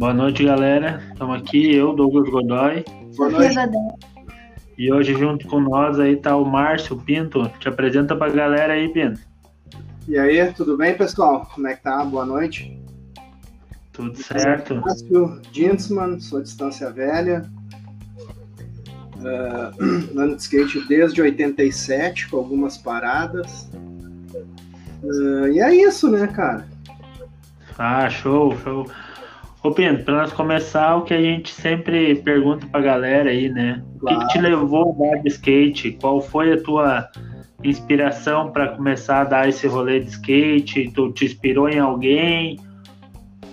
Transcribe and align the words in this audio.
Boa 0.00 0.14
noite, 0.14 0.42
galera. 0.42 1.02
Estamos 1.12 1.42
aqui, 1.42 1.74
eu, 1.74 1.94
Douglas 1.94 2.26
Godoy. 2.30 2.82
Boa 3.18 3.28
noite. 3.28 3.54
E 4.78 4.90
hoje 4.90 5.12
junto 5.12 5.46
com 5.46 5.60
nós 5.60 6.00
aí 6.00 6.16
tá 6.16 6.34
o 6.38 6.44
Márcio 6.46 6.96
Pinto. 6.96 7.46
Te 7.58 7.68
apresenta 7.68 8.16
pra 8.16 8.30
galera 8.30 8.72
aí, 8.72 8.88
Pinto. 8.88 9.20
E 10.08 10.18
aí, 10.18 10.50
tudo 10.54 10.78
bem, 10.78 10.96
pessoal? 10.96 11.46
Como 11.54 11.68
é 11.68 11.74
que 11.74 11.82
tá? 11.82 12.02
Boa 12.02 12.24
noite. 12.24 12.82
Tudo 13.92 14.16
certo. 14.16 14.76
Márcio 14.76 15.42
Dinsman, 15.52 16.18
sou 16.18 16.42
Distância 16.42 16.90
Velha. 16.90 17.44
Uh, 19.20 20.18
ano 20.18 20.34
de 20.34 20.40
skate 20.40 20.80
desde 20.88 21.20
87, 21.20 22.30
com 22.30 22.38
algumas 22.38 22.78
paradas. 22.78 23.68
Uh, 25.02 25.48
e 25.48 25.60
é 25.60 25.74
isso, 25.74 26.10
né, 26.10 26.26
cara? 26.26 26.66
Ah, 27.76 28.08
show, 28.08 28.56
show. 28.60 28.86
Ô 29.62 29.70
Pinto, 29.70 30.04
para 30.04 30.22
nós 30.22 30.32
começar, 30.32 30.96
o 30.96 31.02
que 31.02 31.12
a 31.12 31.20
gente 31.20 31.52
sempre 31.52 32.14
pergunta 32.22 32.66
pra 32.66 32.80
galera 32.80 33.28
aí, 33.28 33.50
né? 33.50 33.84
O 34.00 34.06
que, 34.06 34.18
que 34.18 34.28
te 34.28 34.40
levou 34.40 34.90
a 34.90 34.98
dar 35.14 35.22
de 35.22 35.28
skate? 35.28 35.98
Qual 36.00 36.22
foi 36.22 36.54
a 36.54 36.62
tua 36.62 37.10
inspiração 37.62 38.50
para 38.50 38.68
começar 38.68 39.20
a 39.20 39.24
dar 39.24 39.48
esse 39.50 39.66
rolê 39.66 40.00
de 40.00 40.08
skate? 40.08 40.90
Tu 40.94 41.12
te 41.12 41.26
inspirou 41.26 41.68
em 41.68 41.78
alguém? 41.78 42.58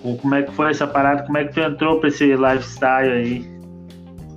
Ou 0.01 0.17
como 0.17 0.35
é 0.35 0.43
que 0.43 0.51
foi 0.53 0.71
essa 0.71 0.87
parada? 0.87 1.23
Como 1.23 1.37
é 1.37 1.43
que 1.43 1.53
tu 1.53 1.59
entrou 1.59 1.99
para 1.99 2.07
esse 2.07 2.25
lifestyle 2.25 3.11
aí? 3.11 3.45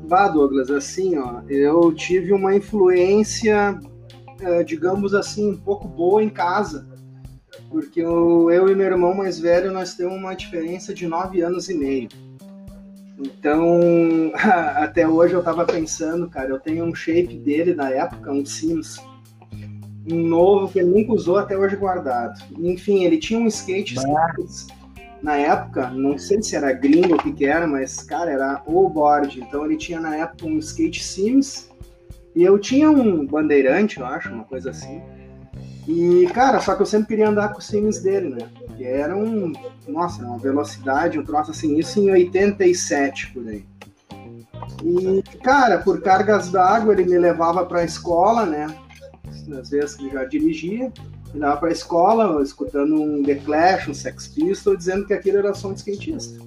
Bah, 0.09 0.27
Douglas, 0.27 0.73
assim, 0.73 1.16
ó, 1.18 1.43
eu 1.48 1.93
tive 1.93 2.32
uma 2.32 2.52
influência, 2.52 3.79
eh, 4.41 4.65
digamos 4.65 5.15
assim, 5.15 5.52
um 5.52 5.57
pouco 5.57 5.87
boa 5.87 6.21
em 6.21 6.29
casa 6.29 6.90
porque 7.70 8.01
eu, 8.01 8.51
eu 8.51 8.69
e 8.69 8.74
meu 8.74 8.87
irmão 8.87 9.15
mais 9.15 9.38
velho 9.38 9.73
nós 9.73 9.95
temos 9.95 10.16
uma 10.16 10.34
diferença 10.34 10.93
de 10.93 11.07
nove 11.07 11.40
anos 11.40 11.71
e 11.71 11.74
meio. 11.74 12.09
Então, 13.18 13.80
até 14.77 15.07
hoje 15.07 15.35
eu 15.35 15.43
tava 15.43 15.65
pensando, 15.65 16.29
cara, 16.29 16.51
eu 16.51 16.59
tenho 16.59 16.85
um 16.85 16.95
shape 16.95 17.37
dele 17.37 17.73
da 17.73 17.88
época, 17.90 18.32
um 18.32 18.45
Sims, 18.45 18.99
um 20.10 20.16
novo 20.16 20.73
que 20.73 20.80
ele 20.80 20.90
nunca 20.90 21.12
usou 21.12 21.37
até 21.38 21.57
hoje 21.57 21.77
guardado. 21.77 22.43
Enfim, 22.59 23.04
ele 23.04 23.18
tinha 23.18 23.38
um 23.38 23.46
skate 23.46 23.95
na 25.23 25.37
época, 25.37 25.90
não 25.90 26.18
sei 26.18 26.43
se 26.43 26.57
era 26.57 26.73
gringo 26.73 27.12
ou 27.12 27.15
o 27.21 27.23
que, 27.23 27.32
que 27.32 27.45
era, 27.45 27.66
mas, 27.66 28.02
cara, 28.02 28.30
era 28.30 28.62
o 28.66 28.88
board. 28.88 29.38
Então 29.38 29.65
ele 29.65 29.77
tinha 29.77 30.01
na 30.01 30.16
época 30.16 30.46
um 30.46 30.59
skate 30.59 31.05
Sims 31.05 31.71
e 32.34 32.43
eu 32.43 32.59
tinha 32.59 32.90
um 32.90 33.27
bandeirante, 33.27 34.01
eu 34.01 34.07
acho, 34.07 34.32
uma 34.32 34.45
coisa 34.45 34.71
assim. 34.71 35.02
E, 35.89 36.27
cara, 36.35 36.61
só 36.61 36.75
que 36.75 36.83
eu 36.83 36.87
sempre 36.87 37.09
queria 37.09 37.29
andar 37.29 37.53
com 37.53 37.59
os 37.59 37.67
sims 37.67 38.03
dele, 38.03 38.31
né? 38.31 38.49
Que 38.77 38.85
era 38.85 39.17
um. 39.17 39.53
Nossa, 39.89 40.23
uma 40.23 40.39
velocidade, 40.39 41.19
um 41.19 41.25
troço 41.25 41.51
assim, 41.51 41.79
isso 41.79 41.99
em 41.99 42.11
87 42.11 43.33
por 43.33 43.49
aí. 43.49 43.65
E, 44.85 45.23
cara, 45.39 45.79
por 45.79 46.01
cargas 46.01 46.51
d'água 46.51 46.93
ele 46.93 47.05
me 47.05 47.19
levava 47.19 47.65
pra 47.65 47.85
escola, 47.85 48.47
né? 48.47 48.67
Às 49.59 49.71
vezes 49.71 49.99
ele 49.99 50.11
já 50.11 50.25
dirigia, 50.25 50.93
me 51.33 51.41
levava 51.41 51.61
pra 51.61 51.73
escola, 51.73 52.43
escutando 52.43 52.95
um 52.95 53.23
The 53.23 53.37
Clash, 53.37 53.89
um 53.89 53.95
Sex 53.95 54.29
Pistol, 54.29 54.77
dizendo 54.77 55.07
que 55.07 55.15
aquilo 55.15 55.39
era 55.39 55.55
som 55.55 55.73
de 55.73 55.79
skatista. 55.79 56.39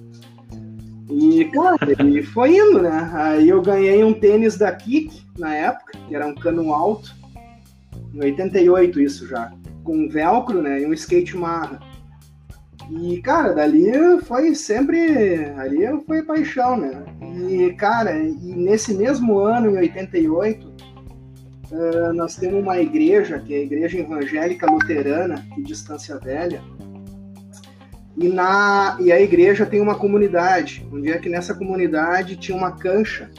E, 1.10 1.44
cara, 1.46 1.92
ele 1.98 2.22
foi 2.22 2.56
indo, 2.56 2.80
né? 2.80 3.10
Aí 3.12 3.48
eu 3.48 3.60
ganhei 3.60 4.02
um 4.02 4.14
tênis 4.14 4.56
da 4.56 4.72
Kik 4.72 5.22
na 5.38 5.54
época, 5.54 5.98
que 6.08 6.14
era 6.14 6.26
um 6.26 6.34
cano 6.34 6.72
alto 6.72 7.23
em 8.14 8.20
88 8.20 9.00
isso 9.00 9.26
já, 9.26 9.52
com 9.82 10.08
velcro, 10.08 10.62
né, 10.62 10.82
e 10.82 10.86
um 10.86 10.92
skate 10.92 11.36
marra. 11.36 11.80
E, 12.90 13.20
cara, 13.22 13.52
dali 13.52 13.90
foi 14.22 14.54
sempre, 14.54 15.44
ali 15.56 15.84
foi 16.06 16.22
paixão, 16.22 16.76
né? 16.76 17.02
E, 17.48 17.72
cara, 17.72 18.16
e 18.18 18.54
nesse 18.54 18.94
mesmo 18.94 19.38
ano, 19.38 19.70
em 19.70 19.78
88, 19.78 20.66
uh, 20.68 22.12
nós 22.14 22.36
temos 22.36 22.62
uma 22.62 22.78
igreja, 22.78 23.38
que 23.38 23.54
é 23.54 23.58
a 23.58 23.62
Igreja 23.62 23.98
Evangélica 23.98 24.70
Luterana, 24.70 25.44
de 25.56 25.62
Distância 25.62 26.18
Velha, 26.18 26.62
e, 28.16 28.28
na, 28.28 28.96
e 29.00 29.10
a 29.10 29.20
igreja 29.20 29.66
tem 29.66 29.80
uma 29.80 29.96
comunidade. 29.96 30.86
Um 30.92 31.00
dia 31.00 31.18
que 31.18 31.28
nessa 31.28 31.54
comunidade 31.54 32.36
tinha 32.36 32.56
uma 32.56 32.72
cancha. 32.72 33.30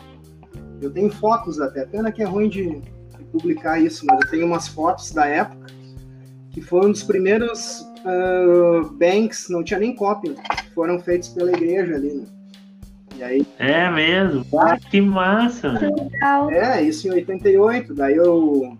Eu 0.82 0.92
tenho 0.92 1.10
fotos 1.10 1.62
até, 1.62 1.86
pena 1.86 2.12
que 2.12 2.22
é 2.22 2.26
ruim 2.26 2.50
de, 2.50 2.82
publicar 3.38 3.80
isso, 3.80 4.06
mas 4.06 4.20
eu 4.22 4.30
tenho 4.30 4.46
umas 4.46 4.68
fotos 4.68 5.12
da 5.12 5.26
época 5.26 5.66
que 6.52 6.62
foram 6.62 6.88
um 6.88 6.92
dos 6.92 7.04
primeiros 7.04 7.82
uh, 8.06 8.90
banks, 8.94 9.50
não 9.50 9.62
tinha 9.62 9.80
nem 9.80 9.94
cópia, 9.94 10.34
foram 10.74 10.98
feitos 11.00 11.30
pela 11.30 11.52
igreja 11.52 11.96
ali, 11.96 12.14
né? 12.14 12.24
E 13.18 13.24
aí, 13.24 13.48
é 13.60 13.90
mesmo? 13.92 14.46
Ah, 14.58 14.78
que 14.78 15.02
massa! 15.02 15.70
Legal. 15.70 16.50
É, 16.50 16.82
isso 16.82 17.08
em 17.08 17.12
88, 17.12 17.94
daí 17.94 18.16
eu 18.16 18.78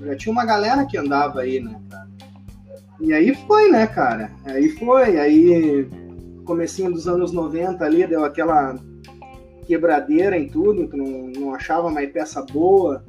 já 0.00 0.16
tinha 0.16 0.32
uma 0.32 0.44
galera 0.44 0.84
que 0.84 0.96
andava 0.96 1.40
aí, 1.40 1.60
né, 1.60 1.80
cara? 1.88 2.06
E 3.00 3.12
aí 3.12 3.34
foi, 3.46 3.70
né, 3.70 3.86
cara? 3.86 4.30
Aí 4.44 4.68
foi, 4.70 5.18
aí 5.18 5.88
comecinho 6.44 6.92
dos 6.92 7.06
anos 7.06 7.32
90 7.32 7.84
ali, 7.84 8.06
deu 8.06 8.24
aquela 8.24 8.76
quebradeira 9.66 10.36
em 10.36 10.48
tudo, 10.48 10.88
que 10.88 10.96
não, 10.96 11.28
não 11.28 11.54
achava 11.54 11.90
mais 11.90 12.10
peça 12.10 12.42
boa 12.42 13.04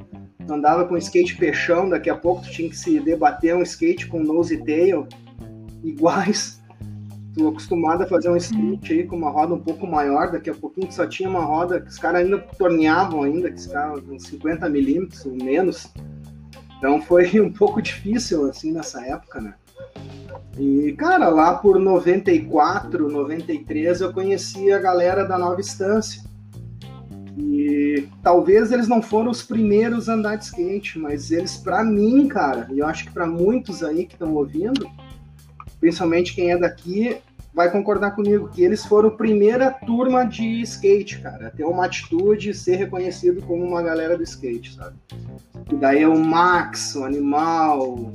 andava 0.50 0.86
com 0.86 0.98
skate 0.98 1.36
peixão, 1.36 1.90
daqui 1.90 2.10
a 2.10 2.16
pouco 2.16 2.44
tu 2.44 2.52
tinha 2.52 2.70
que 2.70 2.78
se 2.78 3.00
debater 3.00 3.56
um 3.56 3.62
skate 3.62 4.08
com 4.08 4.20
nose 4.20 4.56
e 4.56 4.64
tail 4.64 5.08
iguais. 5.84 6.62
Tô 7.36 7.50
acostumado 7.50 8.04
a 8.04 8.08
fazer 8.08 8.30
um 8.30 8.38
street 8.38 8.90
aí 8.90 9.04
com 9.04 9.16
uma 9.16 9.30
roda 9.30 9.54
um 9.54 9.60
pouco 9.60 9.86
maior, 9.86 10.32
daqui 10.32 10.50
a 10.50 10.56
pouquinho 10.56 10.92
só 10.92 11.06
tinha 11.06 11.30
uma 11.30 11.44
roda 11.44 11.80
que 11.80 11.90
os 11.90 12.00
caras 12.00 12.22
ainda 12.22 12.40
torneavam 12.58 13.24
ainda, 13.24 13.52
que 13.52 13.70
caras 13.70 14.04
uns 14.10 14.24
50 14.24 14.68
milímetros 14.70 15.26
ou 15.26 15.36
menos. 15.36 15.94
Então 16.78 17.02
foi 17.02 17.30
um 17.40 17.52
pouco 17.52 17.82
difícil 17.82 18.50
assim 18.50 18.72
nessa 18.72 19.06
época, 19.06 19.40
né? 19.40 19.54
E, 20.58 20.94
cara, 20.94 21.30
lá 21.30 21.56
por 21.56 21.80
94, 21.80 23.10
93 23.10 24.02
eu 24.02 24.12
conheci 24.12 24.72
a 24.72 24.80
galera 24.80 25.24
da 25.24 25.38
Nova 25.38 25.62
Estância. 25.62 26.24
E 27.38 28.08
talvez 28.24 28.72
eles 28.72 28.88
não 28.88 29.00
foram 29.00 29.30
os 29.30 29.44
primeiros 29.44 30.10
a 30.10 30.14
andar 30.14 30.38
de 30.38 30.46
skate, 30.46 30.98
mas 30.98 31.32
eles, 31.32 31.56
para 31.56 31.84
mim, 31.84 32.28
cara, 32.28 32.68
e 32.74 32.80
eu 32.80 32.88
acho 32.88 33.06
que 33.06 33.12
para 33.12 33.28
muitos 33.28 33.84
aí 33.84 34.06
que 34.06 34.14
estão 34.14 34.34
ouvindo, 34.34 34.90
principalmente 35.80 36.34
quem 36.34 36.52
é 36.52 36.58
daqui, 36.58 37.18
vai 37.54 37.72
concordar 37.72 38.12
comigo 38.12 38.50
que 38.50 38.64
eles 38.64 38.86
foram 38.86 39.10
a 39.10 39.16
primeira 39.16 39.72
turma 39.72 40.24
de 40.24 40.62
skate, 40.62 41.20
cara, 41.20 41.52
ter 41.56 41.64
uma 41.64 41.86
atitude 41.86 42.50
e 42.50 42.54
ser 42.56 42.76
reconhecido 42.76 43.42
como 43.44 43.64
uma 43.64 43.82
galera 43.82 44.18
do 44.18 44.24
skate, 44.24 44.74
sabe? 44.74 44.96
E 45.72 45.76
daí 45.76 46.02
é 46.02 46.08
o 46.08 46.18
Max, 46.18 46.96
o 46.96 47.04
Animal, 47.04 48.12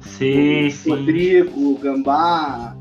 sim, 0.00 0.66
o 0.66 0.70
sim. 0.70 0.90
Rodrigo, 0.90 1.72
o 1.72 1.78
Gambá, 1.78 2.75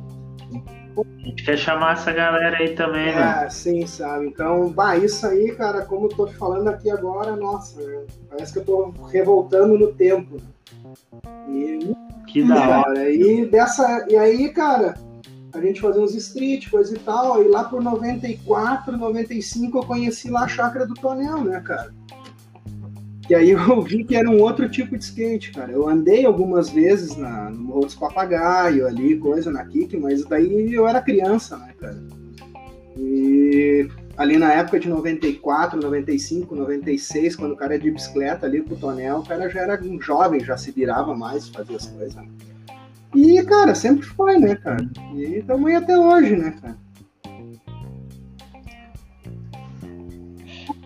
a 1.26 1.28
gente 1.28 1.44
quer 1.44 1.58
chamar 1.58 1.94
essa 1.94 2.12
galera 2.12 2.58
aí 2.58 2.76
também, 2.76 3.10
é, 3.10 3.16
né? 3.16 3.44
É, 3.46 3.50
sim, 3.50 3.86
sabe? 3.88 4.28
Então, 4.28 4.70
bah, 4.70 4.96
isso 4.96 5.26
aí, 5.26 5.56
cara, 5.56 5.84
como 5.84 6.06
eu 6.06 6.10
tô 6.10 6.28
te 6.28 6.36
falando 6.36 6.68
aqui 6.68 6.90
agora, 6.92 7.36
nossa, 7.36 7.82
parece 8.30 8.54
que 8.54 8.60
eu 8.60 8.66
tô 8.66 8.94
revoltando 9.12 9.76
no 9.78 9.92
tempo. 9.92 10.38
E, 11.50 11.96
que 12.28 12.48
da 12.48 12.80
hora. 12.82 13.10
E, 13.10 13.44
dessa, 13.48 14.06
e 14.08 14.16
aí, 14.16 14.50
cara, 14.50 14.94
a 15.52 15.60
gente 15.60 15.82
fazia 15.82 16.02
uns 16.02 16.14
street, 16.14 16.70
coisa 16.70 16.94
e 16.96 17.00
tal, 17.00 17.42
e 17.42 17.48
lá 17.48 17.64
por 17.64 17.82
94, 17.82 18.96
95 18.96 19.80
eu 19.80 19.84
conheci 19.84 20.30
lá 20.30 20.44
a 20.44 20.48
chácara 20.48 20.86
do 20.86 20.94
Tonel, 20.94 21.44
né, 21.44 21.60
cara? 21.62 21.92
E 23.30 23.36
aí 23.36 23.52
eu 23.52 23.82
vi 23.84 24.04
que 24.04 24.16
era 24.16 24.30
um 24.30 24.42
outro 24.42 24.70
tipo 24.70 24.98
de 24.98 25.04
skate, 25.04 25.52
cara. 25.52 25.72
Eu 25.72 25.88
andei 25.88 26.26
algumas 26.26 26.70
vezes 26.70 27.16
na, 27.16 27.50
no 27.50 27.60
Morro 27.60 27.86
dos 27.86 27.96
Papagaio 27.96 28.88
ali, 28.88 29.18
coisa 29.18 29.52
na 29.52 29.66
Kik, 29.66 29.98
mas 29.98 30.24
daí 30.26 30.74
eu 30.74 30.88
era 30.88 31.02
criança, 31.02 31.58
né, 31.58 31.74
cara? 31.80 31.98
E 32.98 33.90
ali 34.18 34.38
na 34.38 34.54
época 34.54 34.80
de 34.80 34.88
94, 34.88 35.80
95, 35.82 36.56
96, 36.56 37.36
quando 37.36 37.52
o 37.52 37.58
cara 37.58 37.76
é 37.76 37.78
de 37.78 37.92
bicicleta 37.92 38.46
ali 38.46 38.62
pro 38.62 38.78
tonel, 38.78 39.20
o 39.20 39.26
cara 39.26 39.50
já 39.50 39.62
era 39.62 39.82
um 39.84 40.00
jovem, 40.02 40.40
já 40.40 40.58
se 40.58 40.72
virava 40.72 41.16
mais, 41.16 41.50
fazia 41.50 41.76
as 41.76 41.88
coisas. 41.88 42.16
Né? 42.16 42.28
E, 43.14 43.42
cara, 43.44 43.74
sempre 43.76 44.06
foi, 44.06 44.38
né, 44.38 44.56
cara? 44.56 44.88
E 45.16 45.42
também 45.44 45.76
até 45.76 45.98
hoje, 45.98 46.36
né, 46.36 46.54
cara? 46.62 46.78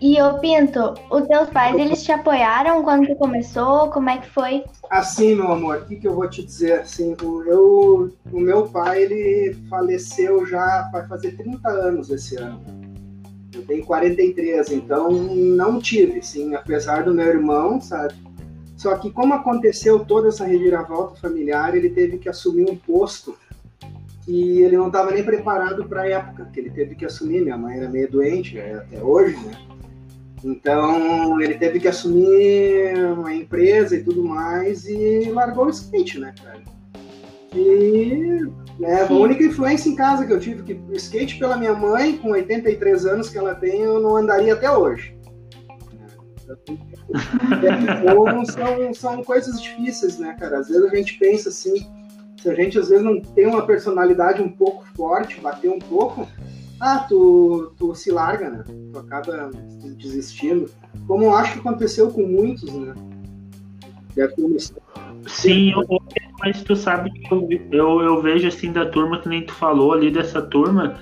E 0.01 0.21
o 0.21 0.39
Pinto, 0.39 0.93
os 1.11 1.27
teus 1.27 1.49
pais, 1.49 1.77
eles 1.77 2.03
te 2.03 2.11
apoiaram 2.11 2.83
quando 2.83 3.07
tu 3.07 3.15
começou? 3.15 3.89
Como 3.89 4.09
é 4.09 4.17
que 4.17 4.29
foi? 4.29 4.63
Assim, 4.89 5.35
meu 5.35 5.51
amor, 5.51 5.77
o 5.77 5.85
que, 5.85 5.97
que 5.97 6.07
eu 6.07 6.15
vou 6.15 6.29
te 6.29 6.43
dizer? 6.43 6.81
Assim, 6.81 7.15
o, 7.21 7.43
eu, 7.43 8.13
o 8.31 8.39
meu 8.39 8.67
pai, 8.67 9.03
ele 9.03 9.57
faleceu 9.69 10.45
já 10.45 10.89
vai 10.91 11.05
fazer 11.05 11.35
30 11.35 11.67
anos 11.69 12.09
esse 12.09 12.37
ano. 12.37 12.61
Eu 13.53 13.65
tenho 13.65 13.85
43, 13.85 14.71
então 14.71 15.11
não 15.11 15.79
tive, 15.79 16.21
sim, 16.21 16.55
apesar 16.55 17.03
do 17.03 17.13
meu 17.13 17.27
irmão, 17.27 17.81
sabe? 17.81 18.13
Só 18.77 18.95
que 18.95 19.11
como 19.11 19.33
aconteceu 19.33 20.05
toda 20.05 20.29
essa 20.29 20.45
reviravolta 20.45 21.19
familiar, 21.19 21.75
ele 21.75 21.89
teve 21.89 22.17
que 22.17 22.29
assumir 22.29 22.69
um 22.69 22.77
posto 22.77 23.35
e 24.25 24.61
ele 24.61 24.77
não 24.77 24.87
estava 24.87 25.11
nem 25.11 25.23
preparado 25.23 25.83
para 25.85 26.03
a 26.03 26.07
época, 26.07 26.49
que 26.53 26.59
ele 26.59 26.69
teve 26.69 26.95
que 26.95 27.03
assumir. 27.03 27.41
Minha 27.41 27.57
mãe 27.57 27.77
era 27.77 27.89
meio 27.89 28.09
doente, 28.09 28.57
é 28.57 28.75
até 28.75 29.03
hoje, 29.03 29.35
né? 29.45 29.68
Então 30.43 31.41
ele 31.41 31.55
teve 31.55 31.79
que 31.79 31.87
assumir 31.87 32.95
uma 33.13 33.33
empresa 33.33 33.95
e 33.95 34.03
tudo 34.03 34.23
mais 34.23 34.85
e 34.87 35.29
largou 35.31 35.65
o 35.65 35.69
skate, 35.69 36.19
né, 36.19 36.33
cara? 36.41 36.61
E 37.53 38.45
né, 38.79 39.01
a 39.01 39.13
única 39.13 39.43
influência 39.43 39.89
em 39.89 39.95
casa 39.95 40.25
que 40.25 40.31
eu 40.31 40.39
tive, 40.39 40.63
que 40.63 40.73
o 40.73 40.93
skate 40.93 41.37
pela 41.37 41.57
minha 41.57 41.73
mãe, 41.73 42.17
com 42.17 42.31
83 42.31 43.05
anos 43.05 43.29
que 43.29 43.37
ela 43.37 43.55
tem, 43.55 43.81
eu 43.81 43.99
não 43.99 44.15
andaria 44.15 44.53
até 44.53 44.71
hoje. 44.71 45.17
Então, 47.51 48.45
são, 48.45 48.93
são 48.93 49.23
coisas 49.23 49.61
difíceis, 49.61 50.17
né, 50.17 50.35
cara? 50.39 50.59
Às 50.59 50.69
vezes 50.69 50.83
a 50.83 50.95
gente 50.95 51.17
pensa 51.17 51.49
assim, 51.49 51.73
se 52.41 52.49
a 52.49 52.53
gente 52.53 52.79
às 52.79 52.89
vezes 52.89 53.03
não 53.03 53.19
tem 53.19 53.45
uma 53.45 53.65
personalidade 53.65 54.41
um 54.41 54.49
pouco 54.49 54.85
forte, 54.95 55.41
bater 55.41 55.69
um 55.69 55.79
pouco, 55.79 56.27
ah, 56.79 56.99
tu, 56.99 57.73
tu 57.77 57.93
se 57.93 58.11
larga, 58.11 58.49
né? 58.49 58.63
Tu 58.93 58.99
acaba 58.99 59.51
desistindo. 59.97 60.69
Como 61.07 61.25
eu 61.25 61.35
acho 61.35 61.53
que 61.53 61.59
aconteceu 61.59 62.09
com 62.09 62.21
muitos, 62.23 62.71
né? 62.73 62.93
Deve 64.15 64.33
ter 64.35 64.41
uma 64.43 64.57
Sim, 65.27 65.71
eu, 65.71 65.85
mas 66.39 66.63
tu 66.63 66.75
sabe 66.75 67.11
que 67.11 67.31
eu, 67.33 67.47
eu, 67.71 68.01
eu, 68.01 68.21
vejo 68.21 68.47
assim 68.47 68.71
da 68.71 68.85
turma 68.85 69.19
que 69.19 69.27
nem 69.27 69.45
tu 69.45 69.53
falou 69.53 69.93
ali 69.93 70.09
dessa 70.09 70.41
turma, 70.41 70.97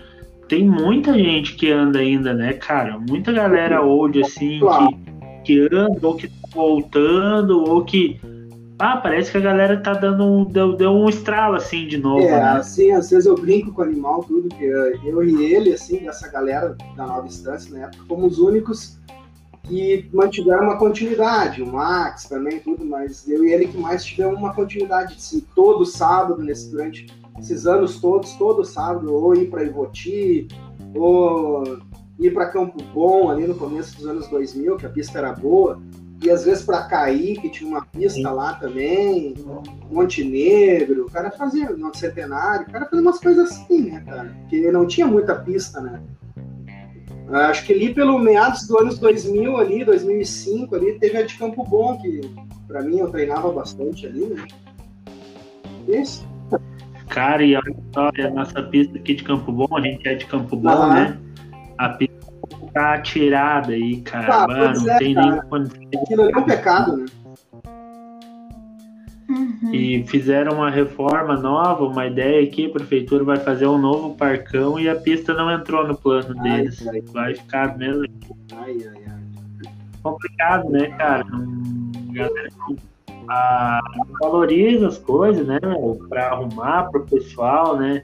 tem 0.47 0.67
muita 0.67 1.13
gente 1.13 1.55
que 1.55 1.71
anda 1.71 1.99
ainda, 1.99 2.33
né, 2.33 2.53
cara? 2.53 2.97
Muita 2.97 3.31
galera 3.31 3.81
old 3.81 4.19
assim 4.21 4.59
que, 4.59 5.43
que 5.43 5.59
anda 5.73 5.99
ou 6.01 6.15
que 6.15 6.27
tá 6.27 6.47
voltando 6.53 7.63
ou 7.63 7.85
que 7.85 8.19
ah, 8.79 8.97
parece 8.97 9.31
que 9.31 9.37
a 9.37 9.41
galera 9.41 9.81
tá 9.81 9.93
dando 9.93 10.23
um, 10.23 10.43
deu, 10.43 10.75
deu 10.75 10.91
um 10.91 11.09
estralo 11.09 11.55
assim 11.55 11.87
de 11.87 11.97
novo. 11.97 12.21
É, 12.21 12.31
né? 12.31 12.43
assim, 12.43 12.91
às 12.91 13.09
vezes 13.09 13.25
eu 13.25 13.35
brinco 13.35 13.71
com 13.71 13.81
o 13.81 13.85
animal, 13.85 14.23
tudo, 14.23 14.49
que 14.49 14.63
eu 14.63 15.23
e 15.23 15.43
ele, 15.45 15.73
assim, 15.73 16.07
essa 16.07 16.27
galera 16.27 16.75
da 16.95 17.07
nova 17.07 17.25
instância 17.25 17.75
na 17.75 17.85
época, 17.85 18.03
fomos 18.07 18.33
os 18.33 18.39
únicos 18.39 18.99
que 19.63 20.07
mantiveram 20.13 20.63
uma 20.63 20.77
continuidade, 20.77 21.61
o 21.61 21.67
Max 21.67 22.25
também, 22.25 22.59
tudo, 22.59 22.85
mas 22.85 23.27
eu 23.27 23.43
e 23.43 23.51
ele 23.51 23.67
que 23.67 23.77
mais 23.77 24.05
tivemos 24.05 24.37
uma 24.37 24.53
continuidade, 24.53 25.15
assim, 25.17 25.43
todo 25.55 25.85
sábado, 25.85 26.41
nesse, 26.41 26.69
durante 26.69 27.07
esses 27.39 27.65
anos 27.65 27.99
todos, 27.99 28.33
todo 28.33 28.63
sábado, 28.63 29.13
ou 29.13 29.35
ir 29.35 29.49
para 29.49 29.63
Ivoti, 29.63 30.47
ou 30.95 31.79
ir 32.19 32.31
para 32.31 32.49
Campo 32.49 32.81
Bom, 32.93 33.29
ali 33.29 33.45
no 33.47 33.55
começo 33.55 33.97
dos 33.97 34.05
anos 34.05 34.27
2000, 34.27 34.77
que 34.77 34.85
a 34.85 34.89
pista 34.89 35.17
era 35.17 35.33
boa, 35.33 35.81
e 36.23 36.31
às 36.31 36.45
vezes 36.45 36.63
para 36.63 36.83
cair, 36.83 37.39
que 37.39 37.49
tinha 37.49 37.69
uma 37.69 37.85
pista 37.85 38.15
Sim. 38.15 38.23
lá 38.23 38.53
também, 38.55 39.35
Montenegro, 39.91 41.05
o 41.05 41.11
cara 41.11 41.29
fazia 41.31 41.69
no 41.69 41.93
centenário, 41.95 42.67
o 42.67 42.71
cara 42.71 42.85
fazia 42.85 43.01
umas 43.01 43.19
coisas 43.19 43.51
assim, 43.51 43.91
né, 43.91 44.03
cara? 44.05 44.35
Porque 44.41 44.71
não 44.71 44.87
tinha 44.87 45.05
muita 45.05 45.35
pista, 45.35 45.79
né? 45.79 46.01
Acho 47.29 47.65
que 47.65 47.73
ali 47.73 47.93
pelo 47.93 48.17
meados 48.17 48.67
do 48.67 48.79
anos 48.79 48.97
2000 48.99 49.57
ali, 49.57 49.85
2005 49.85 50.75
ali, 50.75 50.97
teve 50.97 51.17
a 51.17 51.23
de 51.23 51.37
Campo 51.37 51.63
Bom, 51.63 51.97
que 52.01 52.21
para 52.67 52.81
mim 52.81 52.99
eu 52.99 53.09
treinava 53.09 53.51
bastante 53.51 54.07
ali, 54.07 54.25
né? 54.25 54.45
Isso. 55.87 56.27
Cara, 57.09 57.43
e 57.43 57.55
olha 57.55 57.75
só, 57.93 58.09
a 58.09 58.29
nossa 58.31 58.63
pista 58.63 58.97
aqui 58.97 59.15
de 59.15 59.23
Campo 59.23 59.51
Bom, 59.51 59.67
a 59.75 59.81
gente 59.81 60.07
é 60.07 60.15
de 60.15 60.25
Campo 60.25 60.55
Bom, 60.55 60.69
ah. 60.69 60.93
né? 60.93 61.17
A 61.77 61.89
pista 61.89 62.16
tá 62.73 63.01
tirada 63.01 63.73
aí, 63.73 64.01
cara. 64.01 64.43
Ah, 64.43 64.47
Mano, 64.47 64.81
não 64.81 64.93
é, 64.93 64.97
tem 64.97 65.13
cara. 65.13 65.45
nem 65.51 66.01
Aquilo 66.01 66.29
é 66.29 66.37
um 66.37 66.43
pecado, 66.43 66.97
né? 66.97 67.05
Uhum. 69.29 69.73
E 69.73 70.07
fizeram 70.07 70.53
uma 70.53 70.69
reforma 70.69 71.35
nova, 71.35 71.83
uma 71.83 72.05
ideia 72.05 72.47
aqui, 72.47 72.67
a 72.67 72.69
prefeitura 72.69 73.25
vai 73.25 73.37
fazer 73.37 73.67
um 73.67 73.77
novo 73.77 74.15
parcão 74.15 74.79
e 74.79 74.87
a 74.87 74.95
pista 74.95 75.33
não 75.33 75.51
entrou 75.51 75.85
no 75.85 75.97
plano 75.97 76.33
ai, 76.39 76.43
deles. 76.43 76.87
Ai, 76.87 77.01
vai 77.11 77.35
ficar 77.35 77.77
mesmo. 77.77 78.05
Ai, 78.55 78.77
ai, 78.87 79.03
ai. 79.05 79.71
Complicado, 80.01 80.69
né, 80.69 80.87
cara? 80.91 81.25
Galera 82.13 82.49
ah, 83.29 83.81
valoriza 84.21 84.87
as 84.87 84.97
coisas, 84.97 85.45
né? 85.45 85.59
Para 86.09 86.29
arrumar 86.29 86.89
pro 86.89 87.05
pessoal, 87.05 87.77
né? 87.77 88.03